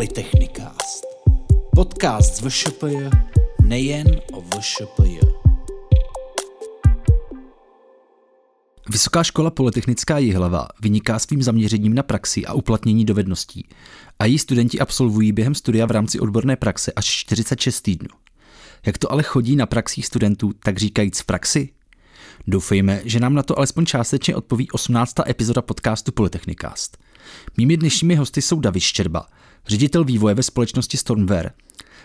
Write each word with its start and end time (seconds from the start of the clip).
Polytechnikast. 0.00 1.06
Podcast 1.74 2.36
z 2.36 2.40
VŠPJ 2.40 2.96
nejen 3.62 4.06
o 4.32 4.40
VŠPJ. 4.40 5.18
Vysoká 8.90 9.24
škola 9.24 9.50
Polytechnická 9.50 10.18
Jihlava 10.18 10.68
vyniká 10.82 11.18
svým 11.18 11.42
zaměřením 11.42 11.94
na 11.94 12.02
praxi 12.02 12.46
a 12.46 12.52
uplatnění 12.52 13.04
dovedností 13.04 13.68
a 14.18 14.24
její 14.24 14.38
studenti 14.38 14.80
absolvují 14.80 15.32
během 15.32 15.54
studia 15.54 15.86
v 15.86 15.90
rámci 15.90 16.20
odborné 16.20 16.56
praxe 16.56 16.92
až 16.92 17.06
46 17.06 17.80
týdnů. 17.80 18.08
Jak 18.86 18.98
to 18.98 19.12
ale 19.12 19.22
chodí 19.22 19.56
na 19.56 19.66
praxích 19.66 20.06
studentů, 20.06 20.52
tak 20.64 20.78
říkajíc 20.78 21.20
v 21.20 21.26
praxi? 21.26 21.68
Doufejme, 22.46 23.02
že 23.04 23.20
nám 23.20 23.34
na 23.34 23.42
to 23.42 23.58
alespoň 23.58 23.86
částečně 23.86 24.36
odpoví 24.36 24.70
18. 24.70 25.14
epizoda 25.28 25.62
podcastu 25.62 26.12
Polytechnikast. 26.12 26.98
Mými 27.56 27.76
dnešními 27.76 28.14
hosty 28.14 28.42
jsou 28.42 28.60
David 28.60 28.82
Štěrba, 28.82 29.26
ředitel 29.66 30.04
vývoje 30.04 30.34
ve 30.34 30.42
společnosti 30.42 30.96
Stormware 30.96 31.50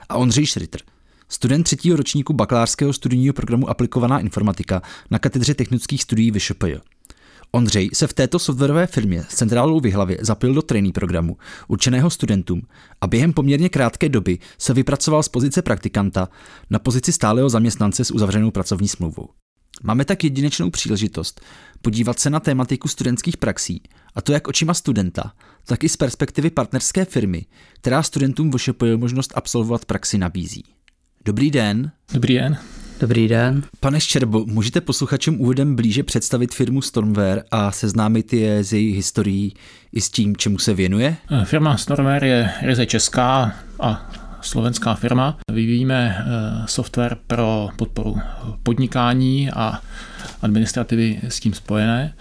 a 0.10 0.16
Ondřej 0.16 0.46
Šritter, 0.46 0.82
student 1.30 1.64
třetího 1.64 1.98
ročníku 1.98 2.34
bakalářského 2.34 2.94
studijního 2.94 3.34
programu 3.34 3.70
Aplikovaná 3.70 4.20
informatika 4.20 4.82
na 5.12 5.20
katedře 5.20 5.54
technických 5.54 6.02
studií 6.02 6.32
VŠPJ. 6.32 6.76
Ondřej 7.52 7.90
se 7.94 8.08
v 8.08 8.14
této 8.14 8.40
softwarové 8.40 8.88
firmě 8.88 9.26
s 9.30 9.36
centrálou 9.36 9.80
v 9.80 9.92
Hlavě 9.92 10.18
zapil 10.22 10.54
do 10.54 10.62
trainee 10.62 10.92
programu 10.92 11.38
určeného 11.68 12.10
studentům 12.10 12.62
a 13.02 13.08
během 13.08 13.34
poměrně 13.34 13.70
krátké 13.70 14.10
doby 14.10 14.40
se 14.58 14.74
vypracoval 14.74 15.24
z 15.24 15.30
pozice 15.30 15.62
praktikanta 15.62 16.30
na 16.70 16.80
pozici 16.80 17.12
stálého 17.12 17.50
zaměstnance 17.50 18.06
s 18.06 18.12
uzavřenou 18.12 18.52
pracovní 18.52 18.88
smlouvou. 18.88 19.30
Máme 19.84 20.06
tak 20.06 20.24
jedinečnou 20.24 20.70
příležitost 20.70 21.42
podívat 21.82 22.20
se 22.20 22.30
na 22.30 22.40
tématiku 22.40 22.88
studentských 22.88 23.38
praxí, 23.38 23.82
a 24.16 24.22
to 24.22 24.32
jak 24.32 24.48
očima 24.48 24.74
studenta, 24.74 25.34
tak 25.66 25.84
i 25.84 25.90
z 25.90 25.98
perspektivy 25.98 26.50
partnerské 26.50 27.06
firmy, 27.06 27.46
která 27.74 28.04
studentům 28.04 28.52
VŠPJ 28.52 28.96
možnost 28.96 29.34
absolvovat 29.36 29.86
praxi 29.86 30.18
nabízí. 30.18 30.64
Dobrý 31.26 31.52
den. 31.52 31.92
Dobrý 32.14 32.36
den. 32.36 32.58
Dobrý 33.00 33.28
den. 33.28 33.64
Pane 33.80 34.02
Ščerbo, 34.02 34.46
můžete 34.46 34.82
posluchačům 34.82 35.42
úvodem 35.42 35.76
blíže 35.76 36.04
představit 36.04 36.54
firmu 36.54 36.82
Stormware 36.82 37.44
a 37.52 37.72
seznámit 37.72 38.34
je 38.34 38.64
s 38.64 38.74
její 38.74 38.94
historií 38.94 39.54
i 39.92 40.02
s 40.02 40.10
tím, 40.10 40.36
čemu 40.36 40.58
se 40.58 40.74
věnuje? 40.74 41.16
Firma 41.44 41.78
Stormware 41.78 42.26
je 42.26 42.52
ryze 42.62 42.86
česká 42.86 43.56
a 43.80 44.12
slovenská 44.42 44.96
firma. 44.96 45.38
Vyvíjíme 45.52 46.18
eh, 46.18 46.24
software 46.66 47.18
pro 47.28 47.70
podporu 47.76 48.18
podnikání 48.64 49.52
a 49.52 49.82
administrativy 50.42 51.20
s 51.24 51.40
tím 51.40 51.54
spojené. 51.54 52.14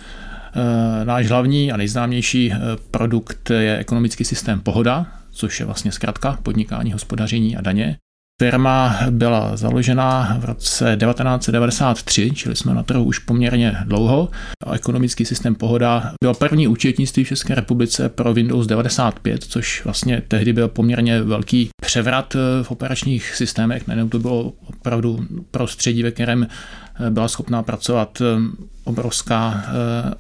Eh, 0.56 1.04
náš 1.04 1.26
hlavní 1.26 1.72
a 1.72 1.76
nejznámější 1.76 2.52
eh, 2.52 2.58
produkt 2.90 3.50
je 3.50 3.78
ekonomický 3.78 4.24
systém 4.24 4.60
Pohoda, 4.60 5.06
což 5.30 5.60
je 5.60 5.66
vlastně 5.66 5.92
zkrátka 5.92 6.38
podnikání, 6.42 6.92
hospodaření 6.92 7.56
a 7.56 7.60
daně. 7.60 7.96
Firma 8.42 8.98
byla 9.10 9.56
založena 9.56 10.36
v 10.40 10.44
roce 10.44 10.96
1993, 11.00 12.30
čili 12.34 12.56
jsme 12.56 12.74
na 12.74 12.82
trhu 12.82 13.04
už 13.04 13.18
poměrně 13.18 13.76
dlouho. 13.84 14.28
Ekonomický 14.72 15.24
systém 15.24 15.54
Pohoda 15.54 16.12
byl 16.22 16.34
první 16.34 16.68
účetnictví 16.68 17.24
v 17.24 17.28
České 17.28 17.54
republice 17.54 18.08
pro 18.08 18.34
Windows 18.34 18.66
95, 18.66 19.44
což 19.44 19.84
vlastně 19.84 20.22
tehdy 20.28 20.52
byl 20.52 20.68
poměrně 20.68 21.22
velký 21.22 21.68
převrat 21.82 22.36
v 22.62 22.70
operačních 22.70 23.34
systémech. 23.34 23.86
Najednou 23.86 24.08
to 24.08 24.18
bylo 24.18 24.52
opravdu 24.66 25.26
prostředí, 25.50 26.02
ve 26.02 26.10
kterém 26.10 26.46
byla 27.10 27.28
schopná 27.28 27.62
pracovat 27.62 28.22
obrovská, 28.84 29.64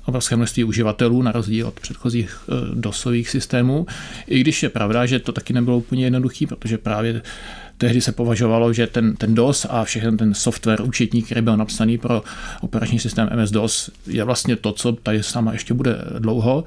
obrovské 0.04 0.36
množství 0.36 0.64
uživatelů 0.64 1.22
na 1.22 1.32
rozdíl 1.32 1.66
od 1.66 1.80
předchozích 1.80 2.38
dosových 2.74 3.30
systémů. 3.30 3.86
I 4.26 4.40
když 4.40 4.62
je 4.62 4.68
pravda, 4.68 5.06
že 5.06 5.18
to 5.18 5.32
taky 5.32 5.52
nebylo 5.52 5.78
úplně 5.78 6.06
jednoduché, 6.06 6.46
protože 6.46 6.78
právě 6.78 7.22
Tehdy 7.78 8.00
se 8.00 8.12
považovalo, 8.12 8.72
že 8.72 8.86
ten, 8.86 9.16
ten 9.16 9.34
DOS 9.34 9.66
a 9.70 9.84
všechny 9.84 10.16
ten 10.16 10.34
software 10.34 10.82
účetní, 10.82 11.22
který 11.22 11.42
byl 11.42 11.56
napsaný 11.56 11.98
pro 11.98 12.22
operační 12.60 12.98
systém 12.98 13.28
MS-DOS, 13.28 13.90
je 14.06 14.24
vlastně 14.24 14.56
to, 14.56 14.72
co 14.72 14.92
tady 14.92 15.22
sama 15.22 15.52
ještě 15.52 15.74
bude 15.74 15.98
dlouho. 16.18 16.64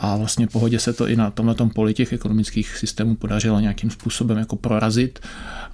A 0.00 0.16
vlastně 0.16 0.46
pohodě 0.46 0.78
se 0.78 0.92
to 0.92 1.08
i 1.08 1.16
na 1.16 1.30
tomhle 1.30 1.54
poli 1.74 1.94
těch 1.94 2.12
ekonomických 2.12 2.76
systémů 2.76 3.16
podařilo 3.16 3.60
nějakým 3.60 3.90
způsobem 3.90 4.38
jako 4.38 4.56
prorazit 4.56 5.18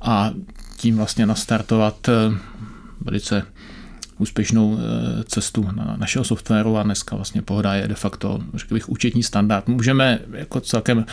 a 0.00 0.30
tím 0.76 0.96
vlastně 0.96 1.26
nastartovat 1.26 2.08
eh, 2.08 2.12
velice 3.00 3.42
úspěšnou 4.20 4.78
eh, 4.78 5.24
cestu 5.24 5.68
na 5.72 5.96
našeho 5.98 6.24
softwaru 6.24 6.76
a 6.76 6.82
dneska 6.82 7.16
vlastně 7.16 7.42
Pohoda 7.42 7.74
je 7.74 7.88
de 7.88 7.94
facto, 7.94 8.40
řekl 8.54 8.74
bych, 8.74 8.88
účetní 8.88 9.22
standard. 9.22 9.68
Můžeme 9.68 10.18
jako 10.32 10.60
celkem 10.60 11.06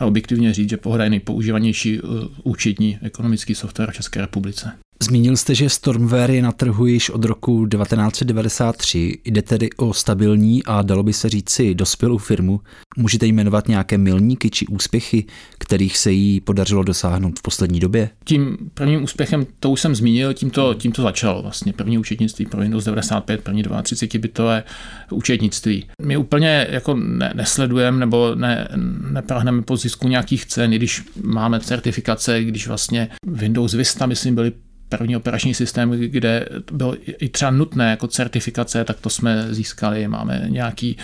objektivně 0.00 0.54
říct, 0.54 0.70
že 0.70 0.76
Pohoda 0.76 1.04
je 1.04 1.10
nejpoužívanější 1.10 1.98
eh, 1.98 2.00
účetní 2.42 2.98
ekonomický 3.02 3.54
software 3.54 3.90
v 3.90 3.94
České 3.94 4.20
republice. 4.20 4.72
Zmínil 5.02 5.36
jste, 5.36 5.54
že 5.54 5.68
Stormware 5.68 6.30
je 6.30 6.42
na 6.42 6.52
trhu 6.52 6.86
již 6.86 7.10
od 7.10 7.24
roku 7.24 7.66
1993. 7.66 9.18
Jde 9.24 9.42
tedy 9.42 9.70
o 9.76 9.92
stabilní 9.92 10.64
a 10.64 10.82
dalo 10.82 11.02
by 11.02 11.12
se 11.12 11.28
říci 11.28 11.74
dospělou 11.74 12.18
firmu. 12.18 12.60
Můžete 12.96 13.26
jmenovat 13.26 13.68
nějaké 13.68 13.98
milníky 13.98 14.50
či 14.50 14.66
úspěchy, 14.66 15.24
kterých 15.58 15.98
se 15.98 16.12
jí 16.12 16.40
podařilo 16.40 16.82
dosáhnout 16.82 17.38
v 17.38 17.42
poslední 17.42 17.80
době? 17.80 18.10
Tím 18.24 18.56
prvním 18.74 19.02
úspěchem, 19.02 19.46
to 19.60 19.70
už 19.70 19.80
jsem 19.80 19.94
zmínil, 19.94 20.34
tím 20.34 20.50
to, 20.50 20.74
tím 20.74 20.92
to 20.92 21.02
začalo 21.02 21.42
vlastně. 21.42 21.72
První 21.72 21.98
účetnictví 21.98 22.46
pro 22.46 22.60
Windows 22.60 22.84
95, 22.84 23.40
první 23.40 23.62
32 23.82 24.20
bitové 24.20 24.62
účetnictví. 25.10 25.84
My 26.02 26.16
úplně 26.16 26.66
jako 26.70 26.94
ne, 26.94 27.32
nesledujeme 27.34 27.98
nebo 27.98 28.34
ne, 28.34 28.68
neprahneme 29.10 29.62
po 29.62 29.76
zisku 29.76 30.08
nějakých 30.08 30.46
cen, 30.46 30.72
i 30.72 30.76
když 30.76 31.04
máme 31.22 31.60
certifikace, 31.60 32.44
když 32.44 32.68
vlastně 32.68 33.08
Windows 33.26 33.74
Vista, 33.74 34.06
myslím, 34.06 34.34
byly 34.34 34.52
první 34.88 35.16
operační 35.16 35.54
systém, 35.54 35.90
kde 35.90 36.48
bylo 36.72 36.94
i 37.06 37.28
třeba 37.28 37.50
nutné 37.50 37.90
jako 37.90 38.06
certifikace, 38.06 38.84
tak 38.84 39.00
to 39.00 39.10
jsme 39.10 39.46
získali. 39.50 40.08
Máme 40.08 40.44
nějaký 40.48 40.96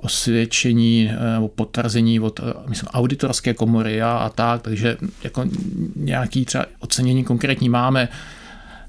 osvědčení 0.00 1.10
eh, 1.10 1.32
nebo 1.32 1.48
potvrzení 1.48 2.20
od 2.20 2.40
eh, 2.40 2.52
myslím, 2.68 2.88
auditorské 2.88 3.54
komory 3.54 4.02
a, 4.02 4.12
a 4.12 4.28
tak, 4.28 4.62
takže 4.62 4.96
jako 5.24 5.44
nějaký 5.96 6.44
třeba 6.44 6.66
ocenění 6.78 7.24
konkrétní 7.24 7.68
máme. 7.68 8.08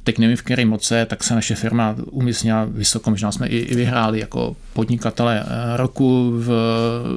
Teď 0.03 0.17
nevím, 0.17 0.37
v 0.37 0.41
které 0.41 0.65
moce, 0.65 1.05
tak 1.05 1.23
se 1.23 1.35
naše 1.35 1.55
firma 1.55 1.95
umístnila 2.11 2.65
vysoko, 2.65 3.09
možná 3.09 3.31
jsme 3.31 3.47
i, 3.47 3.57
i 3.57 3.75
vyhráli 3.75 4.19
jako 4.19 4.55
podnikatele 4.73 5.43
eh, 5.43 5.77
roku 5.77 6.31
v 6.35 6.51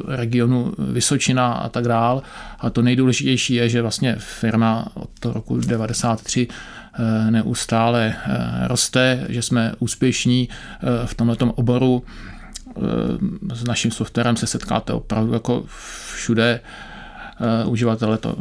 regionu 0.08 0.72
Vysočina 0.78 1.52
a 1.52 1.68
tak 1.68 1.84
dál. 1.84 2.22
A 2.58 2.70
to 2.70 2.82
nejdůležitější 2.82 3.54
je, 3.54 3.68
že 3.68 3.82
vlastně 3.82 4.16
firma 4.18 4.86
od 4.94 5.10
toho 5.20 5.34
roku 5.34 5.58
93 5.58 6.48
Eh, 6.48 6.83
neustále 7.30 8.14
eh, 8.16 8.68
roste, 8.68 9.26
že 9.28 9.42
jsme 9.42 9.72
úspěšní 9.78 10.48
eh, 10.48 11.06
v 11.06 11.14
tomto 11.14 11.52
oboru. 11.52 12.04
S 13.54 13.64
naším 13.64 13.90
softwarem 13.90 14.36
se 14.36 14.46
setkáte 14.46 14.92
opravdu 14.92 15.32
jako 15.32 15.64
všude. 16.14 16.60
Uživatelé 17.66 18.18
to 18.18 18.36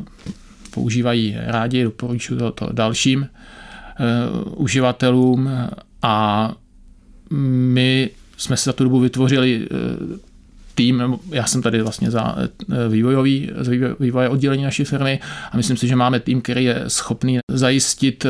používají 0.74 1.38
rádi, 1.46 1.84
doporučuji 1.84 2.40
to, 2.40 2.52
to 2.52 2.69
dalším 2.72 3.30
uživatelům 4.56 5.50
a 6.02 6.52
my 7.74 8.09
jsme 8.38 8.58
se 8.58 8.70
za 8.70 8.74
tu 8.74 8.84
dobu 8.84 9.00
vytvořili 9.00 9.68
tým, 10.75 11.19
já 11.31 11.45
jsem 11.45 11.61
tady 11.61 11.81
vlastně 11.81 12.11
za 12.11 12.35
eh, 12.38 12.89
vývojový, 12.89 13.51
za 13.57 13.72
vývoje 14.00 14.29
oddělení 14.29 14.63
naší 14.63 14.84
firmy 14.84 15.19
a 15.51 15.57
myslím 15.57 15.78
si, 15.78 15.88
že 15.88 15.95
máme 15.95 16.19
tým, 16.19 16.41
který 16.41 16.63
je 16.63 16.84
schopný 16.88 17.39
zajistit 17.51 18.25
eh, 18.25 18.29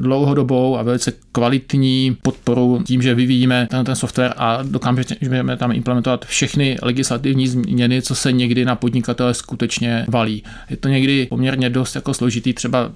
dlouhodobou 0.00 0.78
a 0.78 0.82
velice 0.82 1.12
kvalitní 1.32 2.16
podporu 2.22 2.82
tím, 2.86 3.02
že 3.02 3.14
vyvíjíme 3.14 3.66
ten, 3.70 3.84
ten 3.84 3.96
software 3.96 4.34
a 4.36 4.62
dokážeme 4.62 5.56
tam 5.56 5.72
implementovat 5.72 6.24
všechny 6.24 6.78
legislativní 6.82 7.48
změny, 7.48 8.02
co 8.02 8.14
se 8.14 8.32
někdy 8.32 8.64
na 8.64 8.76
podnikatele 8.76 9.34
skutečně 9.34 10.06
valí. 10.08 10.42
Je 10.70 10.76
to 10.76 10.88
někdy 10.88 11.26
poměrně 11.30 11.70
dost 11.70 11.94
jako 11.94 12.14
složitý, 12.14 12.52
třeba 12.52 12.92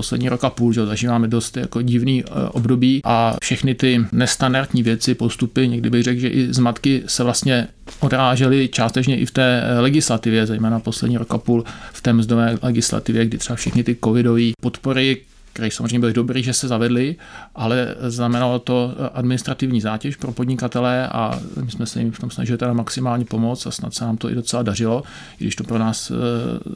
poslední 0.00 0.28
rok 0.28 0.44
a 0.44 0.50
půl, 0.50 0.72
že 0.72 0.86
zažíváme 0.86 1.28
dost 1.28 1.56
jako 1.56 1.82
divný 1.82 2.24
eh, 2.24 2.48
období 2.48 3.00
a 3.04 3.36
všechny 3.42 3.74
ty 3.74 4.04
nestandardní 4.12 4.82
věci, 4.82 5.14
postupy, 5.14 5.68
někdy 5.68 5.90
bych 5.90 6.02
řekl, 6.02 6.20
že 6.20 6.28
i 6.28 6.52
zmatky 6.52 7.02
se 7.06 7.24
vlastně 7.24 7.68
odrážely 8.00 8.68
částečně 8.68 9.16
i 9.16 9.26
v 9.26 9.30
té 9.30 9.62
eh, 9.62 9.80
legislativě, 9.80 10.46
zejména 10.46 10.80
poslední 10.80 11.18
rok 11.18 11.34
a 11.34 11.38
půl 11.38 11.64
v 11.92 12.02
té 12.02 12.12
mzdové 12.12 12.58
legislativě, 12.62 13.26
kdy 13.26 13.38
třeba 13.38 13.56
všechny 13.56 13.84
ty 13.84 13.96
covidové 14.04 14.50
podpory, 14.62 15.16
které 15.52 15.70
samozřejmě 15.70 15.98
byly 15.98 16.12
dobrý, 16.12 16.42
že 16.42 16.52
se 16.52 16.68
zavedly, 16.68 17.16
ale 17.54 17.94
znamenalo 18.00 18.58
to 18.58 18.94
administrativní 19.14 19.80
zátěž 19.80 20.16
pro 20.16 20.32
podnikatele 20.32 21.08
a 21.08 21.40
my 21.64 21.70
jsme 21.70 21.86
se 21.86 22.00
jim 22.00 22.12
v 22.12 22.18
tom 22.18 22.30
snažili 22.30 22.58
teda 22.58 22.72
maximálně 22.72 23.24
pomoct 23.24 23.66
a 23.66 23.70
snad 23.70 23.94
se 23.94 24.04
nám 24.04 24.16
to 24.16 24.30
i 24.30 24.34
docela 24.34 24.62
dařilo, 24.62 25.02
i 25.40 25.44
když 25.44 25.56
to 25.56 25.64
pro 25.64 25.78
nás, 25.78 26.12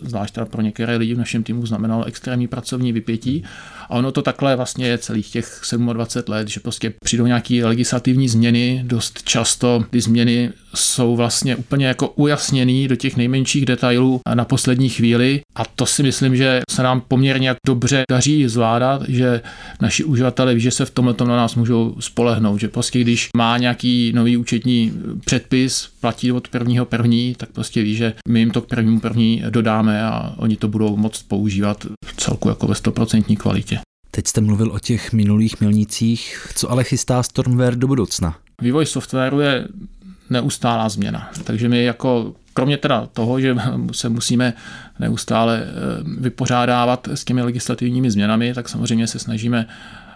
zvlášť 0.02 0.38
pro 0.50 0.62
některé 0.62 0.96
lidi 0.96 1.14
v 1.14 1.18
našem 1.18 1.42
týmu, 1.42 1.66
znamenalo 1.66 2.04
extrémní 2.04 2.48
pracovní 2.48 2.92
vypětí. 2.92 3.44
A 3.88 3.90
ono 3.90 4.12
to 4.12 4.22
takhle 4.22 4.56
vlastně 4.56 4.86
je 4.86 4.98
celých 4.98 5.30
těch 5.30 5.60
27 5.92 6.32
let, 6.32 6.48
že 6.48 6.60
prostě 6.60 6.92
přijdou 7.04 7.26
nějaké 7.26 7.66
legislativní 7.66 8.28
změny, 8.28 8.82
dost 8.86 9.22
často 9.22 9.84
ty 9.90 10.00
změny 10.00 10.52
jsou 10.74 11.16
vlastně 11.16 11.56
úplně 11.56 11.86
jako 11.86 12.08
ujasněný 12.08 12.88
do 12.88 12.96
těch 12.96 13.16
nejmenších 13.16 13.66
detailů 13.66 14.20
na 14.34 14.44
poslední 14.44 14.88
chvíli 14.88 15.40
a 15.56 15.64
to 15.64 15.86
si 15.86 16.02
myslím, 16.02 16.36
že 16.36 16.60
se 16.70 16.82
nám 16.82 17.00
poměrně 17.00 17.54
dobře 17.66 18.02
daří 18.10 18.48
zvládat, 18.48 18.64
že 19.08 19.42
naši 19.80 20.04
uživatelé 20.04 20.54
ví, 20.54 20.60
že 20.60 20.70
se 20.70 20.86
v 20.86 20.90
tomhle 20.90 21.14
na 21.20 21.36
nás 21.36 21.54
můžou 21.54 21.96
spolehnout, 22.00 22.60
že 22.60 22.68
prostě 22.68 23.00
když 23.00 23.28
má 23.36 23.58
nějaký 23.58 24.12
nový 24.12 24.36
účetní 24.36 24.92
předpis, 25.24 25.88
platí 26.00 26.32
od 26.32 26.48
prvního 26.48 26.84
první, 26.84 27.34
tak 27.34 27.48
prostě 27.52 27.82
ví, 27.82 27.96
že 27.96 28.12
my 28.28 28.38
jim 28.38 28.50
to 28.50 28.60
k 28.60 28.66
prvnímu 28.66 29.00
první 29.00 29.42
dodáme 29.50 30.02
a 30.02 30.34
oni 30.36 30.56
to 30.56 30.68
budou 30.68 30.96
moct 30.96 31.22
používat 31.22 31.86
v 32.06 32.16
celku 32.16 32.48
jako 32.48 32.66
ve 32.66 32.74
100% 32.74 33.36
kvalitě. 33.36 33.78
Teď 34.10 34.26
jste 34.26 34.40
mluvil 34.40 34.72
o 34.72 34.78
těch 34.78 35.12
minulých 35.12 35.60
milnicích, 35.60 36.48
co 36.54 36.70
ale 36.70 36.84
chystá 36.84 37.22
Stormware 37.22 37.76
do 37.76 37.86
budoucna? 37.86 38.36
Vývoj 38.62 38.86
softwaru 38.86 39.40
je 39.40 39.68
neustálá 40.30 40.88
změna. 40.88 41.30
Takže 41.44 41.68
my 41.68 41.84
jako 41.84 42.34
kromě 42.54 42.76
teda 42.76 43.08
toho, 43.12 43.40
že 43.40 43.56
se 43.92 44.08
musíme 44.08 44.54
neustále 44.98 45.62
eh, 45.62 45.70
vypořádávat 46.18 47.08
s 47.08 47.24
těmi 47.24 47.42
legislativními 47.42 48.10
změnami, 48.10 48.54
tak 48.54 48.68
samozřejmě 48.68 49.06
se 49.06 49.18
snažíme 49.18 49.66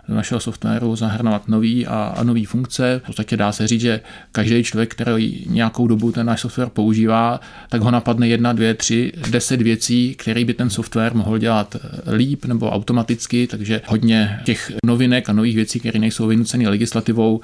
do 0.08 0.14
našeho 0.14 0.40
softwaru 0.40 0.96
zahrnovat 0.96 1.48
nový 1.48 1.86
a, 1.86 2.14
a 2.16 2.22
nový 2.22 2.44
funkce. 2.44 3.00
V 3.02 3.06
podstatě 3.06 3.36
dá 3.36 3.52
se 3.52 3.66
říct, 3.66 3.80
že 3.80 4.00
každý 4.32 4.64
člověk, 4.64 4.90
který 4.94 5.44
nějakou 5.48 5.86
dobu 5.86 6.12
ten 6.12 6.26
náš 6.26 6.40
software 6.40 6.68
používá, 6.68 7.40
tak 7.68 7.80
ho 7.80 7.90
napadne 7.90 8.28
jedna, 8.28 8.52
dvě, 8.52 8.74
tři, 8.74 9.12
deset 9.30 9.62
věcí, 9.62 10.14
které 10.14 10.44
by 10.44 10.54
ten 10.54 10.70
software 10.70 11.14
mohl 11.14 11.38
dělat 11.38 11.76
líp 12.16 12.44
nebo 12.44 12.70
automaticky, 12.70 13.46
takže 13.46 13.80
hodně 13.86 14.40
těch 14.44 14.72
novinek 14.86 15.28
a 15.28 15.32
nových 15.32 15.56
věcí, 15.56 15.80
které 15.80 15.98
nejsou 15.98 16.26
vynuceny 16.26 16.68
legislativou, 16.68 17.40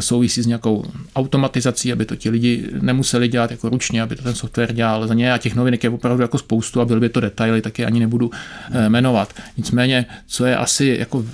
souvisí 0.00 0.42
s 0.42 0.46
nějakou 0.46 0.84
automatizací, 1.16 1.92
aby 1.92 2.04
to 2.04 2.16
ti 2.16 2.30
lidi 2.30 2.68
nemuseli 2.80 3.28
dělat 3.28 3.50
jako 3.50 3.68
ručně, 3.68 4.02
aby 4.02 4.16
to 4.16 4.22
ten 4.22 4.34
software 4.34 4.72
dělal 4.72 5.06
za 5.06 5.14
ně 5.14 5.32
a 5.32 5.38
těch 5.38 5.54
novinek 5.54 5.84
je 5.84 5.90
opravdu 5.90 6.22
jako 6.22 6.38
spoustu 6.38 6.80
a 6.80 6.84
byly 6.84 7.00
by 7.00 7.08
to 7.08 7.20
detaily, 7.20 7.62
tak 7.62 7.78
je 7.78 7.86
ani 7.86 8.00
nebudu 8.00 8.30
eh, 8.70 8.88
jmenovat. 8.88 9.34
Nicméně, 9.56 10.06
co 10.26 10.46
je 10.46 10.56
asi 10.56 10.96
jako 10.98 11.24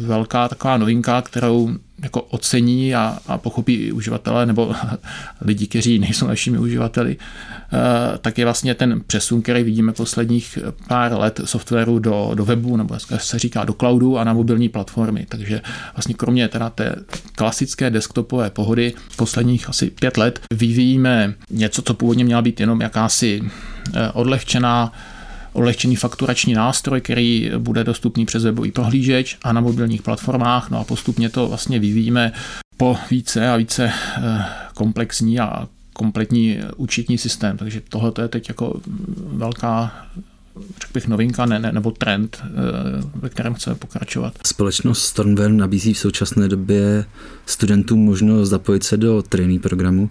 velká 0.00 0.48
taková 0.48 0.76
novinka, 0.76 1.22
kterou 1.22 1.70
jako 2.02 2.22
ocení 2.22 2.94
a, 2.94 3.18
a 3.26 3.38
pochopí 3.38 3.74
i 3.74 3.92
uživatelé 3.92 4.46
nebo 4.46 4.74
lidi, 5.40 5.66
kteří 5.66 5.98
nejsou 5.98 6.26
našimi 6.26 6.58
uživateli, 6.58 7.16
eh, 7.16 8.18
tak 8.18 8.38
je 8.38 8.44
vlastně 8.44 8.74
ten 8.74 9.00
přesun, 9.06 9.42
který 9.42 9.62
vidíme 9.62 9.92
posledních 9.92 10.58
pár 10.88 11.12
let 11.12 11.40
softwaru 11.44 11.98
do, 11.98 12.30
do 12.34 12.44
webu, 12.44 12.76
nebo 12.76 12.96
se 13.16 13.38
říká 13.38 13.64
do 13.64 13.72
cloudu 13.72 14.18
a 14.18 14.24
na 14.24 14.32
mobilní 14.32 14.68
platformy. 14.68 15.26
Takže 15.28 15.60
vlastně 15.94 16.14
kromě 16.14 16.48
teda 16.48 16.70
té 16.70 16.96
klasické 17.34 17.90
desktopové 17.90 18.50
pohody 18.50 18.92
posledních 19.16 19.68
asi 19.68 19.90
pět 19.90 20.16
let 20.16 20.40
vyvíjíme 20.50 21.34
něco, 21.50 21.82
co 21.82 21.94
původně 21.94 22.24
měla 22.24 22.42
být 22.42 22.60
jenom 22.60 22.80
jakási 22.80 23.42
eh, 23.94 24.10
odlehčená 24.12 24.92
odlehčený 25.54 25.96
fakturační 25.96 26.54
nástroj, 26.54 27.00
který 27.00 27.50
bude 27.58 27.84
dostupný 27.84 28.26
přes 28.26 28.44
webový 28.44 28.72
prohlížeč 28.72 29.38
a 29.42 29.52
na 29.52 29.60
mobilních 29.60 30.02
platformách. 30.02 30.70
No 30.70 30.78
a 30.78 30.84
postupně 30.84 31.28
to 31.28 31.48
vlastně 31.48 31.78
vyvíjíme 31.78 32.32
po 32.76 32.96
více 33.10 33.48
a 33.48 33.56
více 33.56 33.92
eh, 34.16 34.44
komplexní 34.74 35.40
a 35.40 35.68
kompletní 35.92 36.58
účetní 36.76 37.18
systém. 37.18 37.56
Takže 37.56 37.82
tohle 37.88 38.12
je 38.22 38.28
teď 38.28 38.48
jako 38.48 38.80
velká 39.26 39.92
řekl 40.80 40.92
bych 40.94 41.08
novinka 41.08 41.46
ne, 41.46 41.58
ne, 41.58 41.72
nebo 41.72 41.90
trend, 41.90 42.42
eh, 42.44 42.50
ve 43.14 43.28
kterém 43.28 43.54
chceme 43.54 43.76
pokračovat. 43.76 44.34
Společnost 44.46 45.02
Stormware 45.02 45.52
nabízí 45.52 45.94
v 45.94 45.98
současné 45.98 46.48
době 46.48 47.04
studentům 47.46 48.04
možnost 48.04 48.48
zapojit 48.48 48.84
se 48.84 48.96
do 48.96 49.22
trainee 49.22 49.60
programu. 49.60 50.10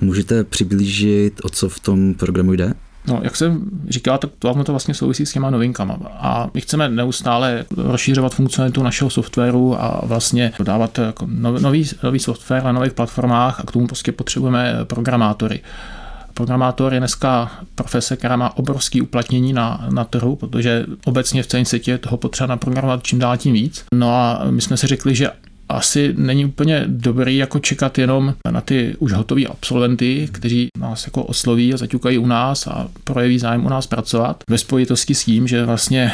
Můžete 0.00 0.44
přiblížit, 0.44 1.40
o 1.44 1.48
co 1.48 1.68
v 1.68 1.80
tom 1.80 2.14
programu 2.14 2.52
jde? 2.52 2.74
No, 3.06 3.20
jak 3.22 3.36
jsem 3.36 3.60
říkal, 3.88 4.18
tak 4.18 4.30
to, 4.38 4.64
to 4.64 4.72
vlastně 4.72 4.94
souvisí 4.94 5.26
s 5.26 5.32
těma 5.32 5.50
novinkama. 5.50 5.98
A 6.10 6.50
my 6.54 6.60
chceme 6.60 6.88
neustále 6.88 7.64
rozšířovat 7.76 8.34
funkcionalitu 8.34 8.82
našeho 8.82 9.10
softwaru 9.10 9.82
a 9.82 10.00
vlastně 10.06 10.52
dodávat 10.58 10.98
jako 10.98 11.26
nový, 11.30 11.90
nový 12.02 12.18
software 12.18 12.64
na 12.64 12.72
nových 12.72 12.92
platformách 12.92 13.60
a 13.60 13.62
k 13.62 13.72
tomu 13.72 13.86
prostě 13.86 14.12
potřebujeme 14.12 14.76
programátory. 14.84 15.60
Programátor 16.34 16.94
je 16.94 17.00
dneska 17.00 17.50
profese, 17.74 18.16
která 18.16 18.36
má 18.36 18.56
obrovský 18.56 19.02
uplatnění 19.02 19.52
na, 19.52 19.86
na 19.90 20.04
trhu, 20.04 20.36
protože 20.36 20.86
obecně 21.04 21.42
v 21.42 21.46
celém 21.46 21.64
světě 21.64 21.98
toho 21.98 22.16
potřeba 22.16 22.46
naprogramovat 22.46 23.02
čím 23.02 23.18
dál 23.18 23.36
tím 23.36 23.52
víc. 23.52 23.84
No 23.94 24.14
a 24.14 24.42
my 24.50 24.60
jsme 24.60 24.76
si 24.76 24.86
řekli, 24.86 25.14
že 25.14 25.30
asi 25.68 26.14
není 26.16 26.44
úplně 26.44 26.84
dobrý 26.86 27.36
jako 27.36 27.58
čekat 27.58 27.98
jenom 27.98 28.34
na 28.50 28.60
ty 28.60 28.96
už 28.98 29.12
hotové 29.12 29.46
absolventy, 29.46 30.28
kteří 30.32 30.68
nás 30.78 31.06
jako 31.06 31.22
osloví 31.22 31.74
a 31.74 31.76
zaťukají 31.76 32.18
u 32.18 32.26
nás 32.26 32.66
a 32.66 32.88
projeví 33.04 33.38
zájem 33.38 33.66
u 33.66 33.68
nás 33.68 33.86
pracovat. 33.86 34.36
Ve 34.50 34.58
spojitosti 34.58 35.14
s 35.14 35.24
tím, 35.24 35.48
že 35.48 35.64
vlastně 35.64 36.12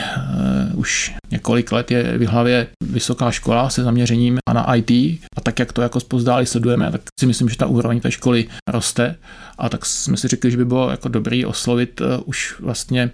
uh, 0.73 0.79
už 0.79 1.15
několik 1.31 1.73
let 1.73 1.91
je 1.91 2.19
v 2.19 2.27
hlavě 2.27 2.67
vysoká 2.85 3.31
škola 3.31 3.71
se 3.71 3.83
zaměřením 3.83 4.39
a 4.49 4.53
na 4.53 4.75
IT 4.75 4.91
a 5.37 5.41
tak, 5.43 5.59
jak 5.59 5.73
to 5.73 5.83
jako 5.83 6.01
spozdáli 6.01 6.47
sledujeme, 6.47 6.91
tak 6.91 7.01
si 7.21 7.27
myslím, 7.27 7.49
že 7.49 7.57
ta 7.57 7.67
úroveň 7.67 8.01
té 8.01 8.11
školy 8.11 8.49
roste 8.69 9.17
a 9.59 9.69
tak 9.69 9.87
jsme 9.87 10.17
si 10.17 10.29
řekli, 10.29 10.51
že 10.51 10.57
by 10.57 10.65
bylo 10.65 10.91
jako 10.91 11.09
dobrý 11.09 11.45
oslovit 11.45 12.01
uh, 12.01 12.07
už 12.25 12.55
vlastně 12.61 13.11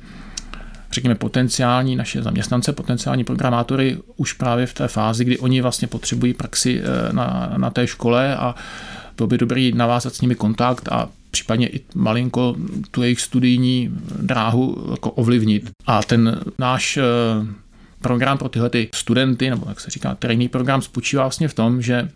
řekněme, 0.96 1.14
potenciální 1.14 1.96
naše 1.96 2.22
zaměstnance, 2.22 2.72
potenciální 2.72 3.24
programátory 3.24 3.98
už 4.16 4.32
právě 4.32 4.66
v 4.66 4.74
té 4.74 4.88
fázi, 4.88 5.24
kdy 5.24 5.38
oni 5.38 5.60
vlastně 5.60 5.88
potřebují 5.88 6.34
praxi 6.34 6.80
eh, 6.80 7.12
na, 7.12 7.52
na 7.56 7.70
té 7.70 7.86
škole 7.86 8.36
a 8.36 8.54
bylo 9.16 9.26
by 9.26 9.38
dobrý 9.38 9.72
navázat 9.72 10.14
s 10.14 10.20
nimi 10.20 10.34
kontakt 10.34 10.88
a 10.92 11.08
případně 11.30 11.68
i 11.68 11.80
malinko 11.94 12.56
tu 12.90 13.02
jejich 13.02 13.20
studijní 13.20 13.90
dráhu 14.22 14.86
jako 14.90 15.10
ovlivnit. 15.10 15.70
A 15.86 16.02
ten 16.02 16.40
náš 16.58 16.96
eh, 16.96 17.02
program 18.00 18.38
pro 18.38 18.48
tyhle 18.48 18.70
ty 18.70 18.88
studenty, 18.94 19.50
nebo 19.50 19.66
jak 19.68 19.80
se 19.80 19.90
říká, 19.90 20.14
trainee 20.14 20.48
program 20.48 20.82
spočívá 20.82 21.22
vlastně 21.22 21.48
v 21.48 21.54
tom, 21.54 21.82
že 21.82 22.08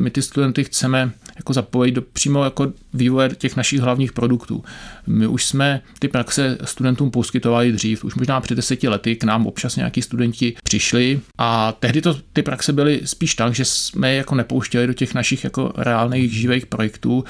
my 0.00 0.10
ty 0.10 0.22
studenty 0.22 0.64
chceme 0.64 1.10
jako 1.36 1.52
zapojit 1.52 1.92
do 1.92 2.02
přímo 2.02 2.44
jako 2.44 2.72
vývoje 2.94 3.28
těch 3.28 3.56
našich 3.56 3.80
hlavních 3.80 4.12
produktů. 4.12 4.64
My 5.06 5.26
už 5.26 5.44
jsme 5.44 5.80
ty 5.98 6.08
praxe 6.08 6.58
studentům 6.64 7.10
poskytovali 7.10 7.72
dřív, 7.72 8.04
už 8.04 8.14
možná 8.14 8.40
před 8.40 8.54
deseti 8.54 8.88
lety 8.88 9.16
k 9.16 9.24
nám 9.24 9.46
občas 9.46 9.76
nějaký 9.76 10.02
studenti 10.02 10.54
přišli 10.62 11.20
a 11.38 11.72
tehdy 11.72 12.02
to, 12.02 12.16
ty 12.32 12.42
praxe 12.42 12.72
byly 12.72 13.00
spíš 13.04 13.34
tak, 13.34 13.54
že 13.54 13.64
jsme 13.64 14.10
je 14.10 14.16
jako 14.16 14.34
nepouštěli 14.34 14.86
do 14.86 14.92
těch 14.92 15.14
našich 15.14 15.44
jako 15.44 15.72
reálných 15.76 16.32
živých 16.32 16.66
projektů. 16.66 17.24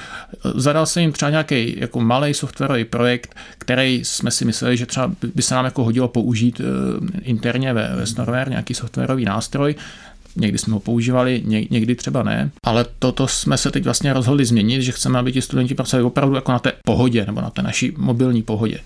Zadal 0.55 0.85
se 0.85 1.01
jim 1.01 1.11
třeba 1.11 1.29
nějaký 1.31 1.79
jako 1.79 2.01
malý 2.01 2.33
softwarový 2.33 2.85
projekt, 2.85 3.35
který 3.57 4.05
jsme 4.05 4.31
si 4.31 4.45
mysleli, 4.45 4.77
že 4.77 4.85
třeba 4.85 5.11
by 5.35 5.41
se 5.41 5.55
nám 5.55 5.65
jako 5.65 5.83
hodilo 5.83 6.07
použít 6.07 6.61
eh, 6.61 6.63
interně 7.21 7.73
ve, 7.73 7.95
ve 7.95 8.45
nějaký 8.49 8.73
softwarový 8.73 9.25
nástroj, 9.25 9.75
někdy 10.37 10.57
jsme 10.57 10.73
ho 10.73 10.79
používali, 10.79 11.43
někdy 11.69 11.95
třeba 11.95 12.23
ne, 12.23 12.51
ale 12.63 12.85
toto 12.99 13.27
jsme 13.27 13.57
se 13.57 13.71
teď 13.71 13.83
vlastně 13.83 14.13
rozhodli 14.13 14.45
změnit, 14.45 14.81
že 14.81 14.91
chceme, 14.91 15.19
aby 15.19 15.31
ti 15.31 15.41
studenti 15.41 15.75
pracovali 15.75 16.03
opravdu 16.03 16.35
jako 16.35 16.51
na 16.51 16.59
té 16.59 16.71
pohodě 16.85 17.25
nebo 17.25 17.41
na 17.41 17.49
té 17.49 17.61
naší 17.61 17.93
mobilní 17.97 18.43
pohodě. 18.43 18.79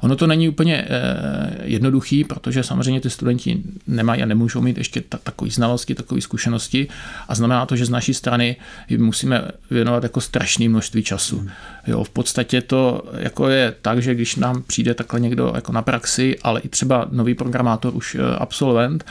Ono 0.00 0.16
to 0.16 0.26
není 0.26 0.48
úplně 0.48 0.84
eh, 0.88 1.58
jednoduchý, 1.62 2.24
protože 2.24 2.62
samozřejmě 2.62 3.00
ty 3.00 3.10
studenti 3.10 3.62
nemají 3.86 4.22
a 4.22 4.26
nemůžou 4.26 4.60
mít 4.60 4.78
ještě 4.78 5.00
ta, 5.00 5.18
takové 5.22 5.50
znalosti, 5.50 5.94
takové 5.94 6.20
zkušenosti 6.20 6.88
a 7.28 7.34
znamená 7.34 7.66
to, 7.66 7.76
že 7.76 7.86
z 7.86 7.90
naší 7.90 8.14
strany 8.14 8.56
musíme 8.96 9.42
věnovat 9.70 10.02
jako 10.02 10.20
strašné 10.20 10.68
množství 10.68 11.02
času. 11.02 11.38
Hmm. 11.38 11.50
Jo, 11.86 12.04
v 12.04 12.10
podstatě 12.10 12.60
to 12.60 13.02
jako 13.18 13.48
je 13.48 13.74
tak, 13.82 14.02
že 14.02 14.14
když 14.14 14.36
nám 14.36 14.62
přijde 14.62 14.94
takhle 14.94 15.20
někdo 15.20 15.52
jako 15.54 15.72
na 15.72 15.82
praxi, 15.82 16.38
ale 16.42 16.60
i 16.60 16.68
třeba 16.68 17.08
nový 17.10 17.34
programátor, 17.34 17.94
už 17.94 18.14
eh, 18.14 18.36
absolvent, 18.38 19.04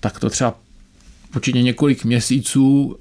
tak 0.00 0.20
to 0.20 0.30
třeba 0.30 0.54
určitě 1.36 1.62
několik 1.62 2.04
měsíců, 2.04 2.96